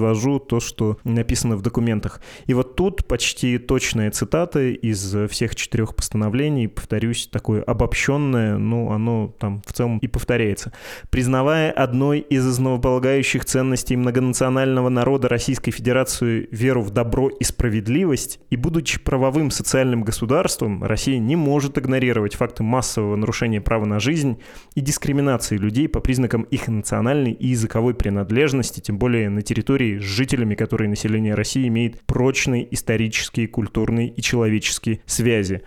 то, 0.48 0.60
что 0.60 0.98
написано 1.04 1.56
в 1.56 1.62
документах. 1.62 2.22
И 2.46 2.54
вот 2.54 2.76
тут 2.76 3.06
почти 3.08 3.58
точные 3.58 4.12
цитаты 4.12 4.74
из 4.74 5.16
всех 5.30 5.56
четырех 5.56 5.96
постановлений, 5.96 6.68
повторюсь, 6.68 7.28
такое 7.32 7.62
обобщенное, 7.62 8.58
ну, 8.58 8.92
оно 8.92 9.34
там 9.40 9.62
в 9.66 9.74
целом 9.74 10.00
и 10.00 10.08
повторяется. 10.08 10.74
Признавая 11.10 11.72
одной 11.72 12.20
из 12.20 12.46
основополагающих 12.46 13.46
ценностей 13.46 13.96
многонационального 13.96 14.90
народа 14.90 15.28
Российской 15.28 15.72
Федерации 15.72 16.48
веру 16.52 16.82
в 16.82 16.92
добро 16.92 17.30
и 17.30 17.44
справедливость, 17.44 18.40
и 18.50 18.56
будучи 18.56 19.00
правовым 19.00 19.52
социальным 19.52 20.04
государством, 20.04 20.84
Россия 20.84 21.20
не 21.20 21.36
может 21.36 21.78
игнорировать 21.78 22.36
факты 22.36 22.64
массового 22.64 23.16
нарушения 23.16 23.62
права 23.62 23.86
на 23.86 24.00
жизнь 24.00 24.40
и 24.76 24.82
дискриминации 24.82 25.58
людей 25.58 25.88
по 25.88 26.00
признакам 26.00 26.44
их 26.44 26.68
национальной 26.68 27.32
и 27.32 27.48
языковой 27.48 27.94
принадлежности, 27.94 28.80
тем 28.80 28.98
более 28.98 29.30
на 29.30 29.42
территории 29.42 29.87
с 29.96 30.04
жителями, 30.04 30.56
которые 30.56 30.90
население 30.90 31.34
России 31.34 31.68
имеет 31.68 32.02
прочный 32.02 32.68
исторические, 32.72 33.48
культурные 33.48 34.10
и 34.10 34.22
человеческие 34.22 35.02
связи. 35.06 35.64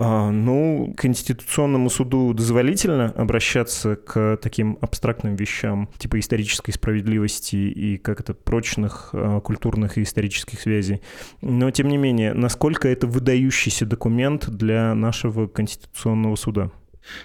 А, 0.00 0.30
ну, 0.30 0.94
Конституционному 0.96 1.90
суду 1.90 2.32
дозволительно 2.32 3.10
обращаться 3.16 3.96
к 3.96 4.38
таким 4.40 4.78
абстрактным 4.80 5.34
вещам, 5.34 5.90
типа 5.98 6.20
исторической 6.20 6.70
справедливости 6.70 7.56
и 7.56 7.96
как 7.96 8.20
это 8.20 8.32
прочных 8.32 9.10
а, 9.12 9.40
культурных 9.40 9.98
и 9.98 10.04
исторических 10.04 10.60
связей. 10.60 11.02
Но, 11.42 11.68
тем 11.72 11.88
не 11.88 11.96
менее, 11.96 12.32
насколько 12.32 12.86
это 12.86 13.08
выдающийся 13.08 13.86
документ 13.86 14.48
для 14.48 14.94
нашего 14.94 15.48
Конституционного 15.48 16.36
суда? 16.36 16.70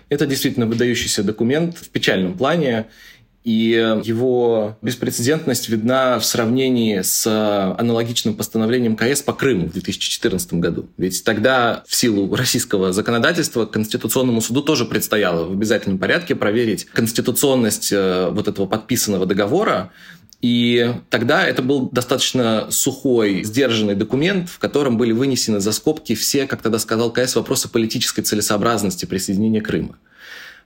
Это 0.10 0.26
действительно 0.26 0.66
выдающийся 0.66 1.24
документ 1.24 1.78
в 1.78 1.90
печальном 1.90 2.34
плане. 2.36 2.88
И 3.44 3.72
его 4.04 4.78
беспрецедентность 4.82 5.68
видна 5.68 6.18
в 6.18 6.26
сравнении 6.26 7.02
с 7.02 7.28
аналогичным 7.78 8.36
постановлением 8.36 8.96
КС 8.96 9.22
по 9.22 9.34
Крыму 9.34 9.68
в 9.68 9.74
2014 9.74 10.54
году. 10.54 10.88
Ведь 10.98 11.24
тогда 11.24 11.84
в 11.86 11.94
силу 11.94 12.34
российского 12.36 12.94
законодательства 12.94 13.66
Конституционному 13.66 14.40
суду 14.40 14.62
тоже 14.62 14.86
предстояло 14.86 15.46
в 15.46 15.52
обязательном 15.52 15.98
порядке 16.00 16.36
проверить 16.36 16.86
конституционность 16.86 17.92
э, 17.92 18.30
вот 18.32 18.48
этого 18.48 18.66
подписанного 18.66 19.26
договора, 19.26 19.92
и 20.44 20.94
тогда 21.10 21.48
это 21.48 21.62
был 21.62 21.90
достаточно 21.90 22.68
сухой, 22.70 23.46
сдержанный 23.46 23.96
документ, 23.96 24.50
в 24.50 24.60
котором 24.60 24.98
были 24.98 25.14
вынесены 25.14 25.62
за 25.62 25.72
скобки 25.72 26.16
все, 26.16 26.48
как 26.48 26.62
тогда 26.62 26.80
сказал 26.80 27.14
КС, 27.14 27.38
вопросы 27.38 27.70
политической 27.70 28.24
целесообразности 28.24 29.06
присоединения 29.06 29.62
Крыма. 29.62 29.98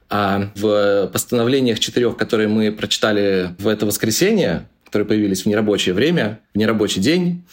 А 0.09 0.51
в 0.55 1.09
постановлениях 1.11 1.79
четырех, 1.79 2.17
которые 2.17 2.47
мы 2.47 2.71
прочитали 2.71 3.55
в 3.59 3.67
это 3.67 3.85
воскресенье, 3.85 4.67
которые 4.85 5.05
появились 5.05 5.43
в 5.43 5.47
нерабочее 5.47 5.93
время, 5.93 6.39
в 6.53 6.57
нерабочий 6.57 7.01
день, 7.01 7.43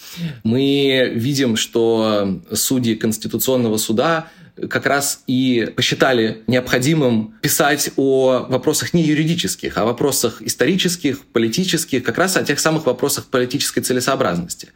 мы 0.44 1.10
видим, 1.14 1.56
что 1.56 2.40
судьи 2.52 2.94
Конституционного 2.94 3.76
суда 3.76 4.28
как 4.70 4.86
раз 4.86 5.22
и 5.26 5.72
посчитали 5.74 6.42
необходимым 6.46 7.34
писать 7.42 7.90
о 7.96 8.46
вопросах 8.48 8.94
не 8.94 9.02
юридических, 9.02 9.76
а 9.76 9.84
вопросах 9.84 10.42
исторических, 10.42 11.20
политических, 11.26 12.04
как 12.04 12.18
раз 12.18 12.36
о 12.36 12.44
тех 12.44 12.60
самых 12.60 12.86
вопросах 12.86 13.26
политической 13.26 13.80
целесообразности. 13.80 14.68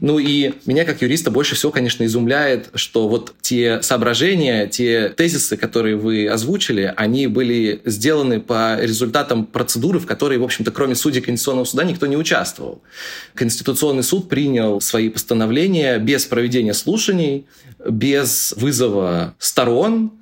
Ну 0.00 0.20
и 0.20 0.52
меня 0.66 0.84
как 0.84 1.02
юриста 1.02 1.32
больше 1.32 1.56
всего, 1.56 1.72
конечно, 1.72 2.04
изумляет, 2.04 2.70
что 2.74 3.08
вот 3.08 3.34
те 3.40 3.82
соображения, 3.82 4.68
те 4.68 5.08
тезисы, 5.08 5.56
которые 5.56 5.96
вы 5.96 6.28
озвучили, 6.28 6.94
они 6.96 7.26
были 7.26 7.82
сделаны 7.84 8.40
по 8.40 8.78
результатам 8.80 9.46
процедуры, 9.46 9.98
в 9.98 10.06
которой, 10.06 10.38
в 10.38 10.44
общем-то, 10.44 10.70
кроме 10.70 10.94
судей 10.94 11.20
Конституционного 11.20 11.64
суда 11.64 11.84
никто 11.84 12.06
не 12.06 12.16
участвовал. 12.16 12.82
Конституционный 13.34 14.04
суд 14.04 14.28
принял 14.28 14.80
свои 14.80 15.08
постановления 15.08 15.98
без 15.98 16.24
проведения 16.24 16.74
слушаний, 16.74 17.46
без 17.88 18.54
вызова 18.56 19.34
сторон. 19.38 20.12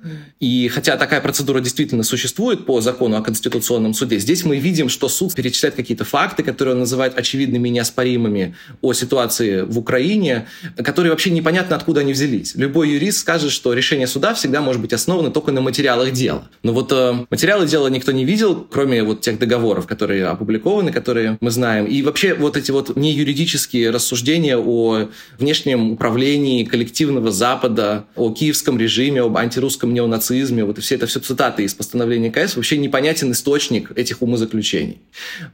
И 0.43 0.67
хотя 0.67 0.97
такая 0.97 1.21
процедура 1.21 1.61
действительно 1.61 2.03
существует 2.03 2.65
по 2.65 2.81
закону 2.81 3.15
о 3.15 3.21
Конституционном 3.21 3.93
суде, 3.93 4.19
здесь 4.19 4.43
мы 4.43 4.57
видим, 4.57 4.89
что 4.89 5.07
суд 5.07 5.33
перечисляет 5.33 5.75
какие-то 5.75 6.03
факты, 6.03 6.43
которые 6.43 6.73
он 6.73 6.81
называет 6.81 7.17
очевидными 7.17 7.69
и 7.69 7.71
неоспоримыми 7.71 8.53
о 8.81 8.91
ситуации 8.91 9.61
в 9.61 9.79
Украине, 9.79 10.45
которые 10.75 11.11
вообще 11.11 11.31
непонятно, 11.31 11.77
откуда 11.77 12.01
они 12.01 12.11
взялись. 12.11 12.55
Любой 12.55 12.89
юрист 12.89 13.19
скажет, 13.19 13.53
что 13.53 13.71
решение 13.71 14.05
суда 14.05 14.33
всегда 14.33 14.59
может 14.59 14.81
быть 14.81 14.91
основано 14.91 15.31
только 15.31 15.53
на 15.53 15.61
материалах 15.61 16.11
дела. 16.11 16.49
Но 16.61 16.73
вот 16.73 16.91
э, 16.91 17.25
материалы 17.29 17.65
дела 17.65 17.87
никто 17.87 18.11
не 18.11 18.25
видел, 18.25 18.67
кроме 18.69 19.01
вот 19.01 19.21
тех 19.21 19.39
договоров, 19.39 19.87
которые 19.87 20.25
опубликованы, 20.25 20.91
которые 20.91 21.37
мы 21.39 21.51
знаем. 21.51 21.85
И 21.85 22.01
вообще 22.01 22.33
вот 22.33 22.57
эти 22.57 22.71
вот 22.71 22.97
не 22.97 23.13
юридические 23.13 23.91
рассуждения 23.91 24.57
о 24.57 25.07
внешнем 25.39 25.93
управлении 25.93 26.65
коллективного 26.65 27.31
Запада, 27.31 28.07
о 28.17 28.33
киевском 28.33 28.77
режиме, 28.77 29.21
об 29.21 29.37
антирусском 29.37 29.93
неонацизме, 29.93 30.32
вот 30.65 30.79
все 30.79 30.95
это 30.95 31.07
все 31.07 31.19
цитаты 31.19 31.63
из 31.63 31.73
постановления 31.73 32.31
КС, 32.31 32.55
вообще 32.55 32.77
непонятен 32.77 33.31
источник 33.31 33.91
этих 33.97 34.21
умозаключений. 34.21 35.01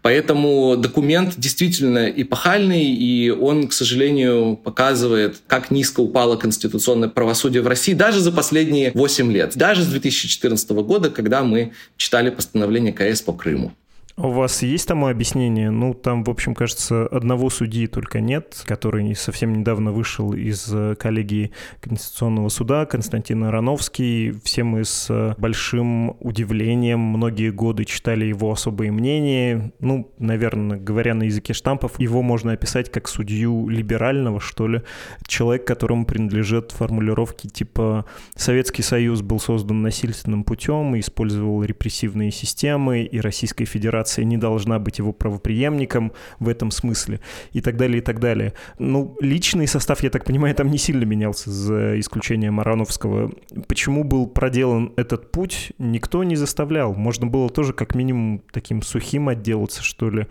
Поэтому 0.02 0.76
документ 0.78 1.36
действительно 1.38 2.10
эпохальный, 2.10 2.86
и 2.86 3.30
он, 3.30 3.68
к 3.68 3.74
сожалению, 3.74 4.56
показывает, 4.56 5.42
как 5.48 5.72
низко 5.72 6.00
упало 6.00 6.36
конституционное 6.36 7.10
правосудие 7.10 7.62
в 7.62 7.68
России 7.68 7.94
даже 7.94 8.20
за 8.20 8.32
последние 8.32 8.92
8 8.94 9.32
лет, 9.32 9.54
даже 9.56 9.84
с 9.84 9.88
2014 9.88 10.70
года, 10.70 11.10
когда 11.10 11.44
мы 11.44 11.74
читали 11.98 12.30
постановление 12.30 12.94
КС 12.94 13.22
по 13.22 13.34
Крыму. 13.34 13.74
У 14.22 14.32
вас 14.32 14.64
есть 14.64 14.86
тому 14.86 15.08
объяснение? 15.08 15.70
Ну, 15.70 15.94
там, 15.94 16.26
в 16.26 16.30
общем, 16.30 16.54
кажется, 16.54 17.08
одного 17.08 17.50
судьи 17.50 17.88
только 17.88 18.20
нет, 18.20 18.62
который 18.66 19.16
совсем 19.16 19.54
недавно 19.54 19.94
вышел 19.94 20.34
из 20.34 20.68
э, 20.74 20.96
коллегии 21.00 21.52
Конституционного 21.80 22.50
суда, 22.50 22.86
Константин 22.86 23.46
Ароновский. 23.46 24.38
Все 24.44 24.66
мы 24.66 24.84
с 24.84 25.10
э, 25.10 25.36
большим 25.38 26.18
удивлением 26.20 27.00
многие 27.00 27.50
годы 27.50 27.86
читали 27.86 28.26
его 28.26 28.52
особые 28.52 28.92
мнения. 28.92 29.72
Ну, 29.80 30.12
наверное, 30.20 30.78
говоря 30.78 31.14
на 31.14 31.24
языке 31.24 31.54
штампов, 31.54 31.98
его 31.98 32.22
можно 32.22 32.52
описать 32.52 32.92
как 32.92 33.08
судью 33.08 33.70
либерального, 33.70 34.42
что 34.42 34.68
ли. 34.68 34.82
Человек, 35.28 35.66
которому 35.66 36.06
принадлежат 36.06 36.74
формулировки 36.74 37.48
типа 37.48 38.04
«Советский 38.36 38.84
Союз 38.84 39.22
был 39.22 39.40
создан 39.40 39.82
насильственным 39.82 40.44
путем 40.44 40.94
и 40.98 41.00
использовал 41.00 41.64
репрессивные 41.64 42.32
системы, 42.32 43.04
и 43.04 43.22
Российская 43.22 43.64
Федерация 43.64 44.09
Федерация 44.10 44.26
не 44.26 44.38
должна 44.38 44.80
быть 44.80 45.00
его 45.00 45.14
правоприемником 45.14 46.12
в 46.40 46.50
этом 46.50 46.72
смысле 46.72 47.20
и 47.54 47.62
так 47.62 47.78
далее, 47.78 48.00
и 48.00 48.02
так 48.02 48.20
далее. 48.20 48.54
Ну, 48.80 49.16
личный 49.22 49.68
состав, 49.68 50.04
я 50.04 50.10
так 50.10 50.26
понимаю, 50.26 50.56
там 50.56 50.72
не 50.72 50.78
сильно 50.78 51.06
менялся, 51.06 51.52
за 51.52 52.00
исключением 52.00 52.56
Марановского. 52.56 53.32
Почему 53.68 54.04
был 54.04 54.28
проделан 54.28 54.92
этот 54.98 55.32
путь, 55.32 55.72
никто 55.78 56.24
не 56.24 56.36
заставлял. 56.36 56.94
Можно 56.96 57.28
было 57.28 57.50
тоже 57.50 57.74
как 57.74 57.96
минимум 57.96 58.42
таким 58.52 58.82
сухим 58.82 59.30
отделаться, 59.30 59.84
что 59.84 60.10
ли, 60.10 60.28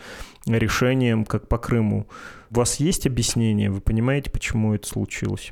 решением, 0.47 1.25
как 1.25 1.49
по 1.49 1.59
Крыму. 1.59 2.07
У 2.51 2.55
вас 2.55 2.81
есть 2.81 3.07
объяснение? 3.07 3.71
Вы 3.71 3.81
понимаете, 3.81 4.31
почему 4.31 4.75
это 4.75 4.89
случилось? 4.89 5.51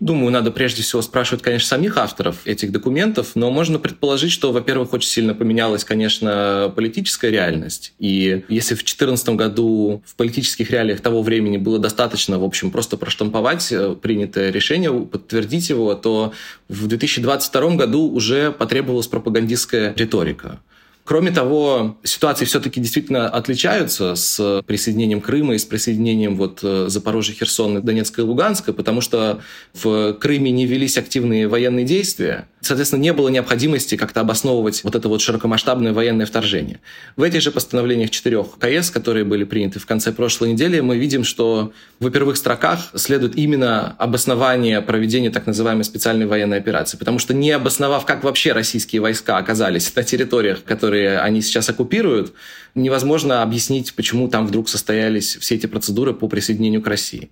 Думаю, 0.00 0.30
надо 0.30 0.50
прежде 0.50 0.82
всего 0.82 1.02
спрашивать, 1.02 1.42
конечно, 1.42 1.68
самих 1.68 1.96
авторов 1.96 2.46
этих 2.46 2.72
документов, 2.72 3.32
но 3.34 3.50
можно 3.50 3.78
предположить, 3.78 4.30
что, 4.30 4.52
во-первых, 4.52 4.92
очень 4.92 5.08
сильно 5.08 5.34
поменялась, 5.34 5.84
конечно, 5.84 6.72
политическая 6.74 7.30
реальность. 7.30 7.92
И 7.98 8.44
если 8.48 8.74
в 8.74 8.78
2014 8.78 9.28
году 9.30 10.02
в 10.06 10.14
политических 10.14 10.70
реалиях 10.70 11.00
того 11.00 11.22
времени 11.22 11.56
было 11.56 11.78
достаточно, 11.78 12.38
в 12.38 12.44
общем, 12.44 12.70
просто 12.70 12.96
проштамповать 12.96 13.70
э, 13.72 13.96
принятое 14.00 14.50
решение, 14.50 14.92
подтвердить 14.92 15.68
его, 15.68 15.94
то 15.94 16.32
в 16.68 16.86
2022 16.86 17.76
году 17.76 18.08
уже 18.10 18.52
потребовалась 18.52 19.08
пропагандистская 19.08 19.94
риторика. 19.96 20.60
Кроме 21.06 21.30
того, 21.30 21.98
ситуации 22.02 22.44
все-таки 22.46 22.80
действительно 22.80 23.28
отличаются 23.28 24.16
с 24.16 24.60
присоединением 24.66 25.20
Крыма 25.20 25.54
и 25.54 25.58
с 25.58 25.64
присоединением 25.64 26.36
вот 26.36 26.58
э, 26.64 26.86
Запорожья, 26.88 27.32
Херсона, 27.32 27.80
Донецка 27.80 28.22
и 28.22 28.24
Луганска, 28.24 28.72
потому 28.72 29.00
что 29.00 29.40
в 29.72 30.14
Крыме 30.14 30.50
не 30.50 30.66
велись 30.66 30.98
активные 30.98 31.46
военные 31.46 31.84
действия. 31.84 32.48
Соответственно, 32.66 33.00
не 33.00 33.12
было 33.12 33.28
необходимости 33.28 33.96
как-то 33.96 34.22
обосновывать 34.22 34.82
вот 34.82 34.96
это 34.96 35.08
вот 35.08 35.20
широкомасштабное 35.20 35.92
военное 35.92 36.26
вторжение. 36.26 36.80
В 37.14 37.22
этих 37.22 37.40
же 37.40 37.52
постановлениях 37.52 38.10
четырех 38.10 38.58
КС, 38.58 38.90
которые 38.90 39.24
были 39.24 39.44
приняты 39.44 39.78
в 39.78 39.86
конце 39.86 40.10
прошлой 40.12 40.52
недели, 40.52 40.80
мы 40.80 40.98
видим, 40.98 41.22
что 41.22 41.72
в 42.00 42.10
первых 42.10 42.36
строках 42.36 42.90
следует 42.96 43.36
именно 43.36 43.94
обоснование 43.98 44.80
проведения 44.80 45.30
так 45.30 45.46
называемой 45.46 45.84
специальной 45.84 46.26
военной 46.26 46.58
операции. 46.58 46.96
Потому 46.96 47.20
что 47.20 47.34
не 47.34 47.52
обосновав, 47.52 48.04
как 48.04 48.24
вообще 48.24 48.50
российские 48.50 49.00
войска 49.00 49.36
оказались 49.36 49.94
на 49.94 50.02
территориях, 50.02 50.64
которые 50.64 51.20
они 51.20 51.42
сейчас 51.42 51.68
оккупируют, 51.68 52.32
невозможно 52.74 53.42
объяснить, 53.42 53.94
почему 53.94 54.26
там 54.26 54.44
вдруг 54.44 54.68
состоялись 54.68 55.36
все 55.36 55.54
эти 55.54 55.66
процедуры 55.66 56.14
по 56.14 56.26
присоединению 56.26 56.82
к 56.82 56.88
России. 56.88 57.30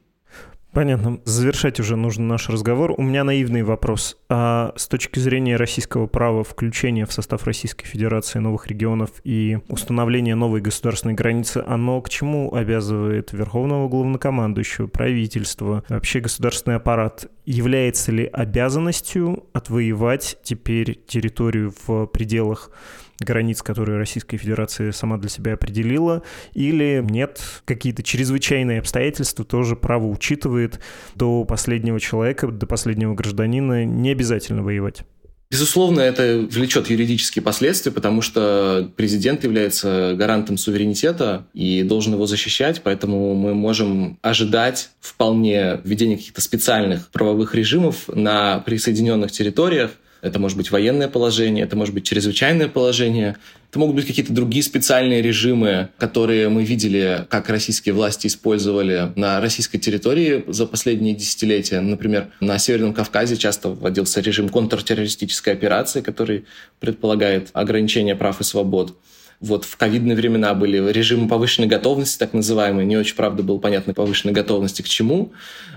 Понятно. 0.74 1.20
Завершать 1.24 1.78
уже 1.78 1.94
нужно 1.94 2.26
наш 2.26 2.48
разговор. 2.48 2.94
У 2.96 3.02
меня 3.02 3.22
наивный 3.22 3.62
вопрос. 3.62 4.16
А 4.28 4.72
с 4.76 4.88
точки 4.88 5.20
зрения 5.20 5.54
российского 5.54 6.08
права 6.08 6.42
включение 6.42 7.06
в 7.06 7.12
состав 7.12 7.44
Российской 7.46 7.86
Федерации 7.86 8.40
новых 8.40 8.66
регионов 8.66 9.10
и 9.22 9.58
установление 9.68 10.34
новой 10.34 10.60
государственной 10.60 11.14
границы, 11.14 11.62
оно 11.64 12.00
к 12.00 12.08
чему 12.08 12.52
обязывает 12.52 13.32
Верховного 13.32 13.88
Главнокомандующего, 13.88 14.88
правительство, 14.88 15.84
вообще 15.88 16.18
государственный 16.18 16.76
аппарат? 16.76 17.30
Является 17.46 18.10
ли 18.10 18.28
обязанностью 18.32 19.44
отвоевать 19.52 20.38
теперь 20.42 21.00
территорию 21.06 21.72
в 21.86 22.06
пределах 22.06 22.72
границ, 23.20 23.62
которые 23.62 23.98
Российская 23.98 24.36
Федерация 24.36 24.92
сама 24.92 25.18
для 25.18 25.28
себя 25.28 25.54
определила, 25.54 26.22
или 26.52 27.04
нет, 27.08 27.40
какие-то 27.64 28.02
чрезвычайные 28.02 28.80
обстоятельства 28.80 29.44
тоже 29.44 29.76
право 29.76 30.06
учитывает 30.06 30.80
до 31.14 31.44
последнего 31.44 32.00
человека, 32.00 32.48
до 32.48 32.66
последнего 32.66 33.14
гражданина 33.14 33.84
не 33.84 34.10
обязательно 34.10 34.62
воевать. 34.62 35.04
Безусловно, 35.50 36.00
это 36.00 36.48
влечет 36.50 36.90
юридические 36.90 37.42
последствия, 37.42 37.92
потому 37.92 38.22
что 38.22 38.90
президент 38.96 39.44
является 39.44 40.14
гарантом 40.16 40.56
суверенитета 40.56 41.46
и 41.54 41.84
должен 41.84 42.14
его 42.14 42.26
защищать, 42.26 42.80
поэтому 42.82 43.34
мы 43.36 43.54
можем 43.54 44.18
ожидать 44.20 44.90
вполне 45.00 45.80
введения 45.84 46.16
каких-то 46.16 46.40
специальных 46.40 47.08
правовых 47.10 47.54
режимов 47.54 48.08
на 48.08 48.58
присоединенных 48.60 49.30
территориях, 49.30 49.92
это 50.24 50.38
может 50.38 50.56
быть 50.56 50.70
военное 50.70 51.08
положение, 51.08 51.64
это 51.64 51.76
может 51.76 51.92
быть 51.92 52.04
чрезвычайное 52.04 52.68
положение, 52.68 53.36
это 53.70 53.78
могут 53.78 53.96
быть 53.96 54.06
какие-то 54.06 54.32
другие 54.32 54.62
специальные 54.62 55.20
режимы, 55.20 55.90
которые 55.98 56.48
мы 56.48 56.64
видели, 56.64 57.26
как 57.28 57.50
российские 57.50 57.94
власти 57.94 58.26
использовали 58.26 59.12
на 59.16 59.40
российской 59.40 59.78
территории 59.78 60.42
за 60.48 60.66
последние 60.66 61.14
десятилетия. 61.14 61.80
Например, 61.80 62.28
на 62.40 62.58
Северном 62.58 62.94
Кавказе 62.94 63.36
часто 63.36 63.68
вводился 63.68 64.22
режим 64.22 64.48
контртеррористической 64.48 65.52
операции, 65.52 66.00
который 66.00 66.46
предполагает 66.80 67.50
ограничение 67.52 68.16
прав 68.16 68.40
и 68.40 68.44
свобод. 68.44 68.96
Вот 69.40 69.64
в 69.66 69.76
ковидные 69.76 70.16
времена 70.16 70.54
были 70.54 70.78
режимы 70.90 71.28
повышенной 71.28 71.68
готовности, 71.68 72.18
так 72.18 72.32
называемые. 72.32 72.86
Не 72.86 72.96
очень, 72.96 73.14
правда, 73.14 73.42
было 73.42 73.58
понятно 73.58 73.92
повышенной 73.92 74.32
готовности 74.32 74.80
к 74.80 74.88
чему. 74.88 75.32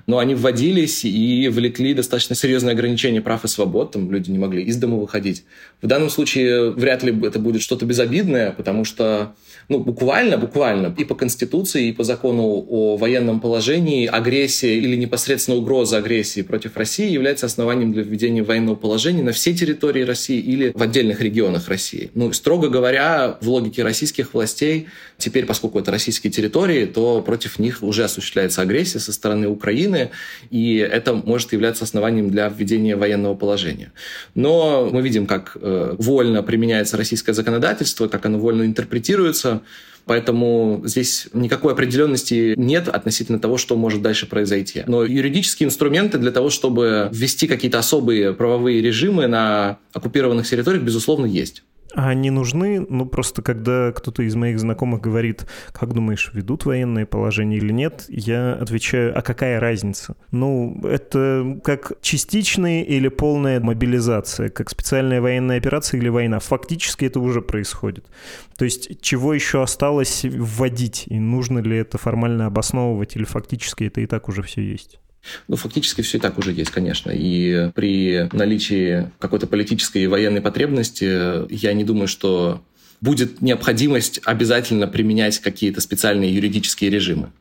Но 0.08 0.20
они 0.20 0.36
вводились 0.36 1.04
и 1.04 1.50
влекли 1.50 1.94
достаточно 1.94 2.34
серьезные 2.34 2.72
ограничения 2.72 3.22
прав 3.22 3.44
и 3.44 3.48
свобод. 3.48 3.92
Там 3.92 4.10
люди 4.10 4.32
не 4.32 4.40
могли 4.40 4.64
из 4.64 4.78
дома 4.78 4.96
выходить. 4.98 5.44
В 5.82 5.88
данном 5.88 6.10
случае 6.10 6.72
вряд 6.72 7.04
ли 7.04 7.14
это 7.26 7.40
будет 7.40 7.62
что-то 7.62 7.86
безобидное, 7.86 8.52
потому 8.52 8.86
что 8.86 9.36
ну, 9.70 9.80
буквально, 9.80 10.38
буквально 10.38 10.96
и 10.98 11.04
по 11.04 11.14
Конституции, 11.14 11.90
и 11.90 11.92
по 11.92 12.06
закону 12.06 12.66
о 12.70 12.96
военном 12.96 13.42
положении 13.42 14.08
агрессия 14.08 14.78
или 14.78 14.96
непосредственно 14.96 15.58
угроза 15.58 15.98
агрессии 15.98 16.42
против 16.42 16.78
России 16.78 17.12
является 17.12 17.48
основанием 17.48 17.92
для 17.92 18.04
введения 18.04 18.44
военного 18.44 18.76
положения 18.76 19.24
на 19.24 19.34
всей 19.34 19.56
территории 19.56 20.04
России 20.04 20.40
или 20.40 20.72
в 20.74 20.82
отдельных 20.82 21.20
регионах 21.20 21.68
России. 21.68 22.12
Ну, 22.14 22.32
строго 22.32 22.70
говоря, 22.70 23.38
в 23.42 23.50
логике 23.50 23.84
российских 23.84 24.34
властей, 24.34 24.88
теперь, 25.18 25.46
поскольку 25.46 25.80
это 25.80 25.92
российские 25.92 26.32
территории, 26.32 26.86
то 26.86 27.22
против 27.22 27.60
них 27.60 27.84
уже 27.84 28.06
осуществляется 28.06 28.62
агрессия 28.62 29.00
со 29.00 29.12
стороны 29.12 29.50
Украины, 29.50 29.97
и 30.50 30.78
это 30.78 31.14
может 31.14 31.54
являться 31.54 31.84
основанием 31.84 32.30
для 32.30 32.50
введения 32.50 32.96
военного 32.96 33.36
положения. 33.36 33.92
Но 34.36 34.90
мы 34.92 35.02
видим, 35.02 35.26
как 35.26 35.58
э, 35.60 35.96
вольно 35.98 36.44
применяется 36.44 36.98
российское 36.98 37.34
законодательство, 37.34 38.08
как 38.08 38.26
оно 38.26 38.40
вольно 38.40 38.64
интерпретируется, 38.64 39.62
Поэтому 40.08 40.84
здесь 40.86 41.28
никакой 41.34 41.74
определенности 41.74 42.54
нет 42.56 42.88
относительно 42.88 43.40
того, 43.40 43.58
что 43.58 43.76
может 43.76 44.02
дальше 44.02 44.26
произойти. 44.26 44.84
Но 44.88 45.04
юридические 45.04 45.68
инструменты 45.68 46.18
для 46.18 46.32
того, 46.32 46.50
чтобы 46.50 47.10
ввести 47.12 47.46
какие-то 47.46 47.78
особые 47.80 48.34
правовые 48.34 48.82
режимы 48.82 49.28
на 49.28 49.80
оккупированных 49.92 50.48
территориях, 50.48 50.84
безусловно, 50.84 51.26
есть. 51.26 51.64
Они 52.00 52.30
нужны, 52.30 52.86
ну, 52.88 53.08
просто 53.08 53.42
когда 53.42 53.92
кто-то 53.92 54.22
из 54.22 54.36
моих 54.36 54.60
знакомых 54.60 55.02
говорит, 55.02 55.48
как 55.72 55.94
думаешь, 55.94 56.30
ведут 56.32 56.66
военное 56.66 57.08
положение 57.08 57.58
или 57.58 57.74
нет, 57.74 58.06
я 58.08 58.54
отвечаю, 58.54 59.18
а 59.18 59.24
какая 59.24 59.60
разница? 59.60 60.16
Ну, 60.30 60.80
это 60.84 61.60
как 61.64 61.94
частичная 62.02 62.84
или 62.84 63.08
полная 63.08 63.60
мобилизация, 63.60 64.50
как 64.50 64.70
специальная 64.70 65.22
военная 65.22 65.58
операция 65.58 66.00
или 66.00 66.10
война. 66.10 66.38
Фактически 66.38 67.06
это 67.06 67.20
уже 67.20 67.42
происходит. 67.42 68.06
То 68.58 68.66
есть 68.66 69.02
чего 69.02 69.34
еще 69.34 69.64
осталось 69.64 70.24
вводить, 70.24 71.06
и 71.08 71.18
нужно 71.18 71.58
ли 71.58 71.78
это 71.78 71.98
формально 71.98 72.46
обосновывать, 72.46 73.16
или 73.16 73.24
фактически 73.24 73.86
это 73.86 74.02
и 74.02 74.06
так 74.06 74.30
уже 74.30 74.44
все 74.44 74.62
есть? 74.62 75.00
Ну, 75.48 75.56
фактически 75.56 76.02
все 76.02 76.18
и 76.18 76.22
так 76.22 76.38
уже 76.38 76.52
есть, 76.52 76.72
конечно. 76.72 77.12
И 77.12 77.72
при 77.74 78.30
наличии 78.32 79.12
какой-то 79.20 79.48
политической 79.48 80.04
и 80.04 80.08
военной 80.08 80.42
потребности 80.42 81.52
я 81.54 81.74
не 81.74 81.84
думаю, 81.84 82.08
что 82.08 82.62
будет 83.02 83.42
необходимость 83.42 84.22
обязательно 84.26 84.88
применять 84.88 85.40
какие-то 85.40 85.82
специальные 85.82 86.34
юридические 86.34 86.90
режимы. 86.90 87.32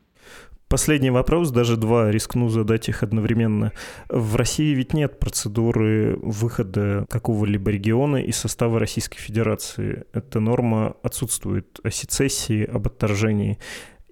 Последний 0.69 1.11
вопрос, 1.11 1.51
даже 1.51 1.77
два, 1.77 2.11
рискну 2.11 2.49
задать 2.49 2.89
их 2.89 3.01
одновременно. 3.01 3.71
В 4.09 4.35
России 4.35 4.75
ведь 4.75 4.93
нет 4.93 5.17
процедуры 5.17 6.17
выхода 6.21 7.05
какого-либо 7.09 7.71
региона 7.71 8.17
из 8.17 8.35
состава 8.35 8.77
Российской 8.77 9.17
Федерации. 9.17 10.03
Эта 10.11 10.41
норма 10.41 10.97
отсутствует 11.03 11.79
о 11.83 11.89
сецессии, 11.89 12.65
об 12.65 12.85
отторжении. 12.85 13.59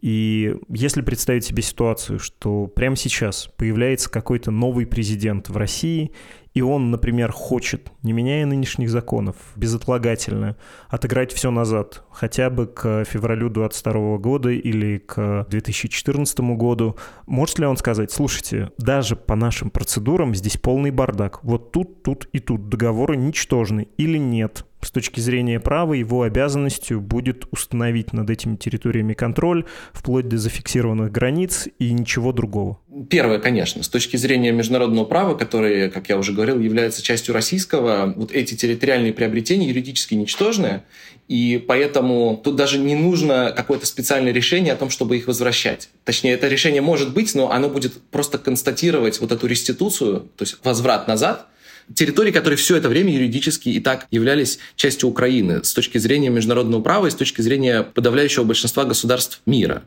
И 0.05 0.55
если 0.69 1.01
представить 1.01 1.45
себе 1.45 1.63
ситуацию, 1.63 2.19
что 2.19 2.67
прямо 2.67 2.95
сейчас 2.95 3.49
появляется 3.57 4.07
какой-то 4.07 4.51
новый 4.51 4.85
президент 4.85 5.49
в 5.49 5.57
России, 5.57 6.11
и 6.53 6.61
он, 6.61 6.91
например, 6.91 7.31
хочет, 7.31 7.91
не 8.03 8.13
меняя 8.13 8.45
нынешних 8.45 8.91
законов, 8.91 9.35
безотлагательно 9.55 10.57
отыграть 10.89 11.33
все 11.33 11.49
назад, 11.49 12.03
хотя 12.11 12.51
бы 12.51 12.67
к 12.67 13.03
февралю 13.05 13.49
2022 13.49 14.17
года 14.19 14.51
или 14.51 14.99
к 14.99 15.47
2014 15.49 16.39
году, 16.55 16.97
может 17.25 17.57
ли 17.57 17.65
он 17.65 17.75
сказать, 17.75 18.11
слушайте, 18.11 18.69
даже 18.77 19.15
по 19.15 19.35
нашим 19.35 19.71
процедурам 19.71 20.35
здесь 20.35 20.57
полный 20.57 20.91
бардак, 20.91 21.43
вот 21.43 21.71
тут, 21.71 22.03
тут 22.03 22.29
и 22.31 22.37
тут 22.37 22.69
договоры 22.69 23.17
ничтожны 23.17 23.87
или 23.97 24.19
нет, 24.19 24.67
с 24.85 24.91
точки 24.91 25.19
зрения 25.19 25.59
права 25.59 25.93
его 25.93 26.21
обязанностью 26.21 27.01
будет 27.01 27.45
установить 27.51 28.13
над 28.13 28.29
этими 28.29 28.55
территориями 28.55 29.13
контроль, 29.13 29.65
вплоть 29.93 30.29
до 30.29 30.37
зафиксированных 30.37 31.11
границ 31.11 31.67
и 31.79 31.91
ничего 31.91 32.31
другого. 32.31 32.79
Первое, 33.09 33.39
конечно, 33.39 33.81
с 33.81 33.89
точки 33.89 34.15
зрения 34.15 34.51
международного 34.51 35.05
права, 35.05 35.33
которое, 35.33 35.89
как 35.89 36.09
я 36.09 36.17
уже 36.17 36.33
говорил, 36.33 36.59
является 36.59 37.01
частью 37.01 37.33
российского, 37.33 38.13
вот 38.15 38.31
эти 38.31 38.53
территориальные 38.53 39.11
приобретения 39.11 39.67
юридически 39.67 40.13
ничтожны, 40.13 40.83
и 41.27 41.63
поэтому 41.67 42.39
тут 42.43 42.55
даже 42.55 42.77
не 42.77 42.95
нужно 42.95 43.51
какое-то 43.55 43.87
специальное 43.87 44.31
решение 44.31 44.73
о 44.73 44.75
том, 44.75 44.91
чтобы 44.91 45.17
их 45.17 45.25
возвращать. 45.25 45.89
Точнее, 46.03 46.33
это 46.33 46.47
решение 46.47 46.81
может 46.81 47.11
быть, 47.11 47.33
но 47.33 47.51
оно 47.51 47.69
будет 47.69 47.99
просто 48.11 48.37
констатировать 48.37 49.19
вот 49.19 49.31
эту 49.31 49.47
реституцию, 49.47 50.29
то 50.35 50.43
есть 50.43 50.57
возврат 50.63 51.07
назад– 51.07 51.47
территорий, 51.93 52.31
которые 52.31 52.57
все 52.57 52.75
это 52.75 52.89
время 52.89 53.13
юридически 53.13 53.69
и 53.69 53.79
так 53.79 54.07
являлись 54.11 54.59
частью 54.75 55.09
Украины 55.09 55.63
с 55.63 55.73
точки 55.73 55.97
зрения 55.97 56.29
международного 56.29 56.81
права 56.81 57.07
и 57.07 57.11
с 57.11 57.15
точки 57.15 57.41
зрения 57.41 57.83
подавляющего 57.83 58.43
большинства 58.43 58.85
государств 58.85 59.41
мира. 59.45 59.83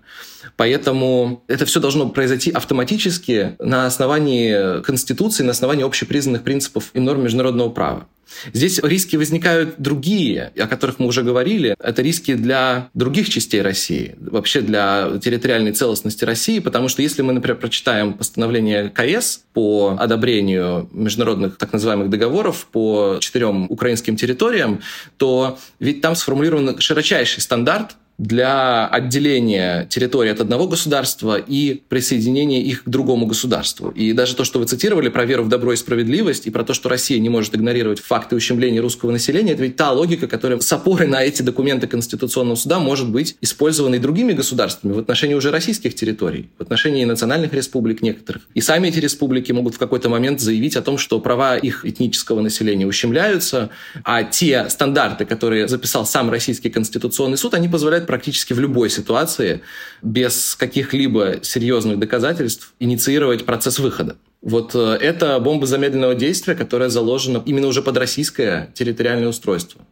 Поэтому 0.56 1.42
это 1.48 1.66
все 1.66 1.80
должно 1.80 2.08
произойти 2.08 2.50
автоматически 2.50 3.56
на 3.58 3.86
основании 3.86 4.82
Конституции, 4.82 5.42
на 5.42 5.50
основании 5.50 5.84
общепризнанных 5.84 6.42
принципов 6.42 6.90
и 6.94 7.00
норм 7.00 7.22
международного 7.22 7.70
права. 7.70 8.06
Здесь 8.52 8.78
риски 8.82 9.16
возникают 9.16 9.76
другие, 9.78 10.52
о 10.58 10.66
которых 10.66 10.98
мы 10.98 11.06
уже 11.06 11.22
говорили. 11.22 11.74
Это 11.78 12.02
риски 12.02 12.34
для 12.34 12.90
других 12.94 13.28
частей 13.28 13.62
России, 13.62 14.16
вообще 14.18 14.60
для 14.60 15.18
территориальной 15.22 15.72
целостности 15.72 16.24
России, 16.24 16.58
потому 16.58 16.88
что 16.88 17.02
если 17.02 17.22
мы, 17.22 17.32
например, 17.32 17.56
прочитаем 17.56 18.12
постановление 18.12 18.90
КС 18.90 19.40
по 19.54 19.96
одобрению 19.98 20.88
международных 20.92 21.56
так 21.56 21.72
называемых 21.72 21.87
договоров 22.10 22.66
по 22.70 23.18
четырем 23.20 23.66
украинским 23.70 24.16
территориям, 24.16 24.80
то 25.16 25.58
ведь 25.80 26.00
там 26.00 26.14
сформулирован 26.14 26.80
широчайший 26.80 27.42
стандарт 27.42 27.96
для 28.18 28.88
отделения 28.88 29.86
территории 29.88 30.32
от 30.32 30.40
одного 30.40 30.66
государства 30.66 31.36
и 31.38 31.80
присоединения 31.88 32.60
их 32.60 32.82
к 32.82 32.88
другому 32.88 33.26
государству. 33.26 33.90
И 33.90 34.12
даже 34.12 34.34
то, 34.34 34.42
что 34.42 34.58
вы 34.58 34.66
цитировали 34.66 35.08
про 35.08 35.24
веру 35.24 35.44
в 35.44 35.48
добро 35.48 35.72
и 35.72 35.76
справедливость, 35.76 36.48
и 36.48 36.50
про 36.50 36.64
то, 36.64 36.74
что 36.74 36.88
Россия 36.88 37.20
не 37.20 37.28
может 37.28 37.54
игнорировать 37.54 38.00
факты 38.00 38.34
ущемления 38.34 38.80
русского 38.80 39.12
населения, 39.12 39.52
это 39.52 39.62
ведь 39.62 39.76
та 39.76 39.92
логика, 39.92 40.26
которая 40.26 40.58
с 40.58 40.72
опорой 40.72 41.06
на 41.06 41.22
эти 41.22 41.42
документы 41.42 41.86
Конституционного 41.86 42.56
суда 42.56 42.80
может 42.80 43.08
быть 43.08 43.36
использована 43.40 43.94
и 43.94 43.98
другими 43.98 44.32
государствами 44.32 44.94
в 44.94 44.98
отношении 44.98 45.34
уже 45.34 45.52
российских 45.52 45.94
территорий, 45.94 46.48
в 46.58 46.62
отношении 46.62 47.04
национальных 47.04 47.52
республик 47.52 48.02
некоторых. 48.02 48.42
И 48.54 48.60
сами 48.60 48.88
эти 48.88 48.98
республики 48.98 49.52
могут 49.52 49.76
в 49.76 49.78
какой-то 49.78 50.08
момент 50.08 50.40
заявить 50.40 50.74
о 50.76 50.82
том, 50.82 50.98
что 50.98 51.20
права 51.20 51.56
их 51.56 51.86
этнического 51.86 52.40
населения 52.40 52.86
ущемляются, 52.86 53.70
а 54.02 54.24
те 54.24 54.68
стандарты, 54.70 55.24
которые 55.24 55.68
записал 55.68 56.04
сам 56.04 56.30
Российский 56.30 56.68
Конституционный 56.68 57.38
суд, 57.38 57.54
они 57.54 57.68
позволяют 57.68 58.07
практически 58.08 58.54
в 58.54 58.58
любой 58.58 58.90
ситуации 58.90 59.60
без 60.02 60.56
каких-либо 60.56 61.36
серьезных 61.42 61.98
доказательств 61.98 62.74
инициировать 62.80 63.46
процесс 63.46 63.78
выхода. 63.78 64.16
Вот 64.42 64.74
э, 64.74 64.98
это 65.00 65.38
бомба 65.38 65.66
замедленного 65.66 66.14
действия, 66.14 66.54
которая 66.54 66.88
заложена 66.88 67.42
именно 67.44 67.66
уже 67.66 67.82
под 67.82 67.96
российское 67.98 68.72
территориальное 68.74 69.28
устройство. 69.28 69.82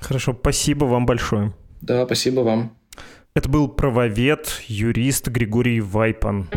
Хорошо, 0.00 0.36
спасибо 0.38 0.86
вам 0.86 1.06
большое. 1.06 1.52
Да, 1.82 2.06
спасибо 2.06 2.40
вам. 2.40 2.76
Это 3.34 3.48
был 3.48 3.68
правовед, 3.68 4.62
юрист 4.66 5.28
Григорий 5.28 5.80
Вайпан. 5.80 6.48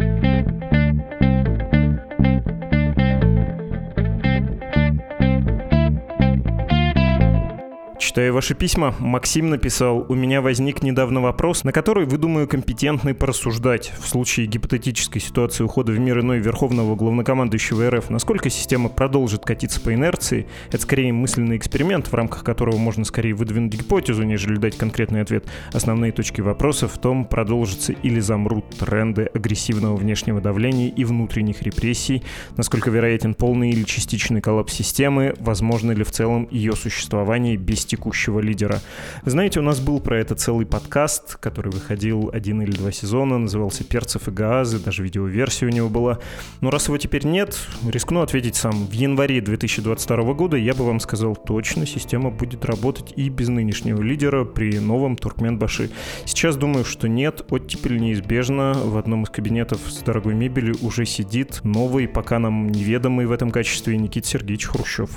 Читаю 8.16 8.34
ваши 8.34 8.56
письма. 8.56 8.96
Максим 9.00 9.50
написал, 9.50 10.06
у 10.08 10.16
меня 10.16 10.42
возник 10.42 10.82
недавно 10.82 11.20
вопрос, 11.20 11.66
на 11.66 11.74
который 11.74 12.06
вы, 12.06 12.18
думаю, 12.18 12.48
компетентны 12.48 13.14
порассуждать. 13.14 13.92
В 14.00 14.08
случае 14.08 14.46
гипотетической 14.46 15.20
ситуации 15.20 15.66
ухода 15.66 15.92
в 15.92 16.00
мир 16.00 16.22
иной 16.22 16.40
Верховного 16.40 16.96
Главнокомандующего 16.96 17.92
РФ, 17.92 18.10
насколько 18.10 18.50
система 18.50 18.88
продолжит 18.88 19.44
катиться 19.44 19.82
по 19.82 19.94
инерции, 19.94 20.48
это 20.70 20.82
скорее 20.82 21.12
мысленный 21.12 21.58
эксперимент, 21.58 22.08
в 22.08 22.14
рамках 22.14 22.46
которого 22.46 22.78
можно 22.78 23.04
скорее 23.04 23.34
выдвинуть 23.34 23.74
гипотезу, 23.74 24.24
нежели 24.24 24.56
дать 24.56 24.78
конкретный 24.78 25.20
ответ. 25.20 25.46
Основные 25.74 26.14
точки 26.14 26.40
вопроса 26.40 26.88
в 26.88 26.98
том, 26.98 27.26
продолжатся 27.26 27.92
или 27.92 28.22
замрут 28.22 28.70
тренды 28.80 29.30
агрессивного 29.34 29.98
внешнего 29.98 30.40
давления 30.40 30.88
и 30.88 31.04
внутренних 31.04 31.64
репрессий, 31.64 32.24
насколько 32.56 32.90
вероятен 32.90 33.34
полный 33.34 33.72
или 33.72 33.84
частичный 33.84 34.40
коллапс 34.40 34.72
системы, 34.72 35.34
возможно 35.42 35.92
ли 35.92 36.06
в 36.06 36.12
целом 36.12 36.48
ее 36.50 36.78
существование 36.78 37.58
без 37.58 37.84
текущего 37.84 38.05
текущего 38.06 38.40
лидера. 38.40 38.82
Знаете, 39.26 39.60
у 39.60 39.64
нас 39.64 39.80
был 39.80 40.00
про 40.00 40.20
это 40.20 40.36
целый 40.36 40.68
подкаст, 40.68 41.38
который 41.38 41.72
выходил 41.72 42.30
один 42.32 42.62
или 42.62 42.72
два 42.72 42.92
сезона, 42.92 43.40
назывался 43.40 43.84
«Перцев 43.84 44.28
и 44.28 44.32
газы», 44.32 44.78
даже 44.78 45.02
видеоверсия 45.02 45.68
у 45.68 45.72
него 45.72 45.90
была. 45.90 46.20
Но 46.62 46.70
раз 46.70 46.86
его 46.88 47.00
теперь 47.00 47.26
нет, 47.26 47.58
рискну 47.90 48.22
ответить 48.22 48.56
сам. 48.56 48.86
В 48.86 48.92
январе 48.92 49.42
2022 49.42 50.34
года 50.34 50.56
я 50.56 50.76
бы 50.76 50.86
вам 50.86 51.00
сказал 51.00 51.36
точно, 51.36 51.88
система 51.88 52.30
будет 52.30 52.64
работать 52.66 53.12
и 53.16 53.28
без 53.30 53.48
нынешнего 53.48 54.04
лидера 54.04 54.46
при 54.46 54.78
новом 54.78 55.16
Туркменбаши. 55.16 55.90
Сейчас 56.26 56.58
думаю, 56.58 56.86
что 56.86 57.08
нет, 57.08 57.44
оттепель 57.50 57.98
неизбежно. 57.98 58.74
В 58.76 58.98
одном 59.00 59.24
из 59.24 59.32
кабинетов 59.32 59.80
с 59.88 59.98
дорогой 60.04 60.36
мебелью 60.36 60.76
уже 60.82 61.08
сидит 61.08 61.62
новый, 61.64 62.08
пока 62.08 62.38
нам 62.38 62.70
неведомый 62.70 63.26
в 63.26 63.32
этом 63.32 63.50
качестве 63.50 63.98
Никита 63.98 64.28
Сергеевич 64.28 64.68
Хрущев. 64.68 65.10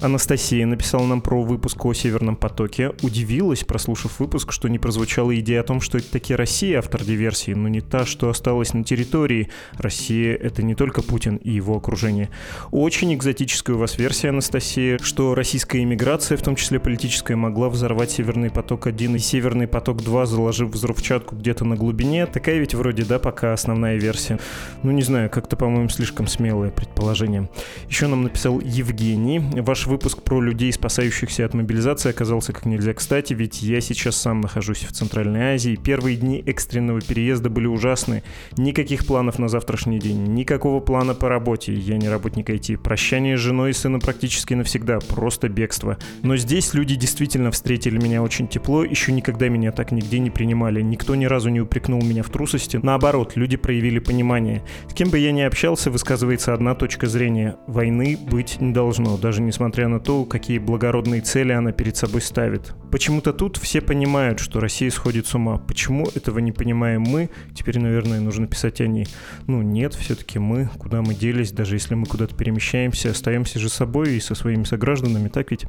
Анастасия 0.00 0.64
написала 0.64 1.06
нам 1.06 1.20
про 1.20 1.42
выпуск 1.42 1.84
о 1.84 1.92
Северном 1.92 2.19
«Северном 2.20 2.36
потоке» 2.36 2.92
удивилась, 3.00 3.64
прослушав 3.64 4.20
выпуск, 4.20 4.52
что 4.52 4.68
не 4.68 4.78
прозвучала 4.78 5.34
идея 5.40 5.60
о 5.60 5.64
том, 5.64 5.80
что 5.80 5.96
это 5.96 6.10
таки 6.10 6.34
Россия 6.34 6.78
автор 6.78 7.02
диверсии, 7.02 7.52
но 7.52 7.68
не 7.68 7.80
та, 7.80 8.04
что 8.04 8.28
осталась 8.28 8.74
на 8.74 8.84
территории. 8.84 9.48
Россия— 9.78 10.34
это 10.36 10.62
не 10.62 10.74
только 10.74 11.00
Путин 11.00 11.36
и 11.36 11.50
его 11.50 11.78
окружение. 11.78 12.28
Очень 12.72 13.14
экзотическая 13.14 13.72
у 13.74 13.78
вас 13.78 13.96
версия, 13.96 14.28
Анастасия, 14.28 14.98
что 14.98 15.34
российская 15.34 15.82
иммиграция, 15.82 16.36
в 16.36 16.42
том 16.42 16.56
числе 16.56 16.78
политическая, 16.78 17.36
могла 17.36 17.70
взорвать 17.70 18.10
«Северный 18.10 18.50
поток-1» 18.50 19.16
и 19.16 19.18
«Северный 19.18 19.66
поток-2», 19.66 20.26
заложив 20.26 20.72
взрывчатку 20.72 21.36
где-то 21.36 21.64
на 21.64 21.76
глубине. 21.76 22.26
Такая 22.26 22.58
ведь 22.58 22.74
вроде, 22.74 23.06
да, 23.06 23.18
пока 23.18 23.54
основная 23.54 23.96
версия. 23.96 24.38
Ну, 24.82 24.90
не 24.90 25.02
знаю, 25.02 25.30
как-то, 25.30 25.56
по-моему, 25.56 25.88
слишком 25.88 26.26
смелое 26.26 26.70
предположение. 26.70 27.48
Еще 27.88 28.08
нам 28.08 28.24
написал 28.24 28.60
Евгений. 28.60 29.38
Ваш 29.62 29.86
выпуск 29.86 30.20
про 30.22 30.42
людей, 30.42 30.70
спасающихся 30.70 31.46
от 31.46 31.54
мобилизации, 31.54 32.09
оказался 32.10 32.52
как 32.52 32.66
нельзя 32.66 32.94
кстати, 32.94 33.32
ведь 33.32 33.62
я 33.62 33.80
сейчас 33.80 34.16
сам 34.16 34.40
нахожусь 34.40 34.84
в 34.84 34.92
Центральной 34.92 35.54
Азии. 35.54 35.76
Первые 35.76 36.16
дни 36.16 36.42
экстренного 36.46 37.00
переезда 37.00 37.50
были 37.50 37.66
ужасны. 37.66 38.22
Никаких 38.56 39.06
планов 39.06 39.38
на 39.38 39.48
завтрашний 39.48 39.98
день, 39.98 40.34
никакого 40.34 40.80
плана 40.80 41.14
по 41.14 41.28
работе. 41.28 41.72
Я 41.72 41.96
не 41.96 42.08
работник 42.08 42.50
IT. 42.50 42.78
Прощание 42.78 43.36
с 43.36 43.40
женой 43.40 43.70
и 43.70 43.72
сыном 43.72 44.00
практически 44.00 44.54
навсегда, 44.54 44.98
просто 45.00 45.48
бегство. 45.48 45.96
Но 46.22 46.36
здесь 46.36 46.74
люди 46.74 46.94
действительно 46.94 47.50
встретили 47.50 47.98
меня 47.98 48.22
очень 48.22 48.48
тепло, 48.48 48.84
еще 48.84 49.12
никогда 49.12 49.48
меня 49.48 49.72
так 49.72 49.92
нигде 49.92 50.18
не 50.18 50.30
принимали. 50.30 50.82
Никто 50.82 51.14
ни 51.14 51.24
разу 51.24 51.48
не 51.48 51.60
упрекнул 51.60 52.02
меня 52.02 52.22
в 52.22 52.30
трусости. 52.30 52.78
Наоборот, 52.82 53.32
люди 53.36 53.56
проявили 53.56 53.98
понимание. 53.98 54.62
С 54.88 54.94
кем 54.94 55.10
бы 55.10 55.18
я 55.18 55.32
ни 55.32 55.40
общался, 55.40 55.90
высказывается 55.90 56.54
одна 56.54 56.74
точка 56.74 57.06
зрения. 57.06 57.56
Войны 57.66 58.18
быть 58.30 58.60
не 58.60 58.72
должно, 58.72 59.16
даже 59.16 59.42
несмотря 59.42 59.88
на 59.88 60.00
то, 60.00 60.24
какие 60.24 60.58
благородные 60.58 61.20
цели 61.20 61.52
она 61.52 61.72
перед 61.72 61.96
собой 62.00 62.20
ставит. 62.20 62.74
Почему-то 62.90 63.32
тут 63.32 63.56
все 63.56 63.80
понимают, 63.80 64.40
что 64.40 64.58
Россия 64.58 64.90
сходит 64.90 65.26
с 65.26 65.34
ума. 65.34 65.58
Почему 65.58 66.08
этого 66.14 66.40
не 66.40 66.50
понимаем 66.50 67.02
мы? 67.02 67.30
Теперь, 67.54 67.78
наверное, 67.78 68.20
нужно 68.20 68.46
писать 68.46 68.80
они. 68.80 69.06
Ну 69.46 69.62
нет, 69.62 69.94
все-таки 69.94 70.38
мы, 70.38 70.68
куда 70.78 71.02
мы 71.02 71.14
делись, 71.14 71.52
даже 71.52 71.76
если 71.76 71.94
мы 71.94 72.06
куда-то 72.06 72.34
перемещаемся, 72.34 73.10
остаемся 73.10 73.60
же 73.60 73.68
собой 73.68 74.16
и 74.16 74.20
со 74.20 74.34
своими 74.34 74.64
согражданами, 74.64 75.28
так 75.28 75.50
ведь? 75.50 75.66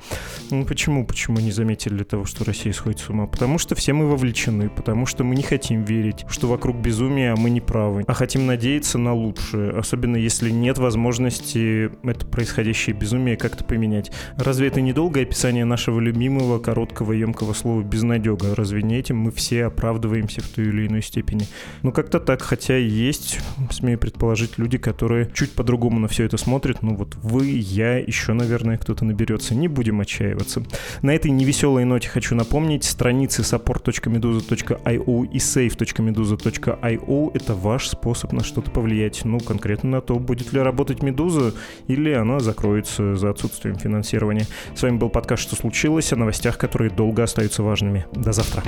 Ну 0.50 0.66
почему, 0.66 1.06
почему 1.06 1.40
не 1.40 1.52
заметили 1.52 2.04
того, 2.04 2.26
что 2.26 2.44
Россия 2.44 2.74
сходит 2.74 3.00
с 3.00 3.10
ума? 3.10 3.28
Потому 3.28 3.60
что 3.60 3.76
все 3.76 3.94
мы 3.94 4.08
вовлечены, 4.08 4.70
потому 4.70 5.06
что 5.06 5.24
мы 5.24 5.36
не 5.36 5.44
хотим 5.44 5.84
верить, 5.84 6.26
что 6.30 6.48
вокруг 6.48 6.78
безумия, 6.78 7.34
а 7.34 7.36
мы 7.36 7.50
не 7.50 7.62
правы, 7.62 8.04
а 8.08 8.14
хотим 8.14 8.48
надеяться 8.48 8.98
на 8.98 9.14
лучшее, 9.14 9.72
особенно 9.72 10.16
если 10.16 10.50
нет 10.50 10.78
возможности 10.78 11.92
это 12.04 12.26
происходящее 12.26 12.96
безумие 12.96 13.38
как-то 13.38 13.64
поменять. 13.64 14.12
Разве 14.38 14.68
это 14.68 14.82
недолгое 14.82 15.24
описание 15.24 15.66
нашего 15.66 16.00
любимого 16.12 16.60
короткого 16.60 17.14
емкого 17.14 17.54
слова 17.54 17.82
«безнадега». 17.82 18.54
Разве 18.54 18.84
не 18.84 18.98
этим 18.98 19.18
мы 19.18 19.32
все 19.32 19.66
оправдываемся 19.66 20.42
в 20.42 20.50
той 20.50 20.66
или 20.66 20.88
иной 20.88 21.02
степени? 21.02 21.48
Ну, 21.84 21.92
как-то 21.92 22.20
так, 22.20 22.42
хотя 22.42 22.76
есть, 22.76 23.40
смею 23.72 23.98
предположить, 23.98 24.58
люди, 24.58 24.78
которые 24.78 25.32
чуть 25.34 25.52
по-другому 25.52 26.00
на 26.00 26.08
все 26.10 26.26
это 26.26 26.36
смотрят. 26.38 26.82
Ну, 26.82 26.96
вот 26.96 27.16
вы, 27.16 27.48
я, 27.48 27.98
еще, 27.98 28.34
наверное, 28.34 28.78
кто-то 28.78 29.06
наберется. 29.06 29.56
Не 29.56 29.70
будем 29.70 30.02
отчаиваться. 30.02 30.64
На 31.02 31.16
этой 31.16 31.32
невеселой 31.32 31.86
ноте 31.86 32.10
хочу 32.10 32.36
напомнить, 32.36 32.84
страницы 32.84 33.42
support.meduza.io 33.44 35.32
и 35.32 35.38
save.meduza.io— 35.38 37.32
это 37.34 37.56
ваш 37.56 37.88
способ 37.88 38.34
на 38.34 38.44
что-то 38.44 38.70
повлиять. 38.70 39.24
Ну, 39.24 39.40
конкретно 39.40 39.90
на 39.90 40.02
то, 40.02 40.20
будет 40.20 40.52
ли 40.52 40.60
работать 40.60 41.04
Медуза, 41.04 41.54
или 41.88 42.12
она 42.12 42.40
закроется 42.40 43.16
за 43.16 43.30
отсутствием 43.30 43.78
финансирования. 43.78 44.46
С 44.76 44.82
вами 44.84 44.98
был 44.98 45.10
подкаст 45.10 45.44
«Что 45.44 45.56
случилось?» 45.56 46.01
О 46.14 46.16
новостях, 46.16 46.58
которые 46.58 46.90
долго 46.90 47.24
остаются 47.24 47.64
важными. 47.64 48.06
До 48.14 48.32
завтра. 48.32 48.64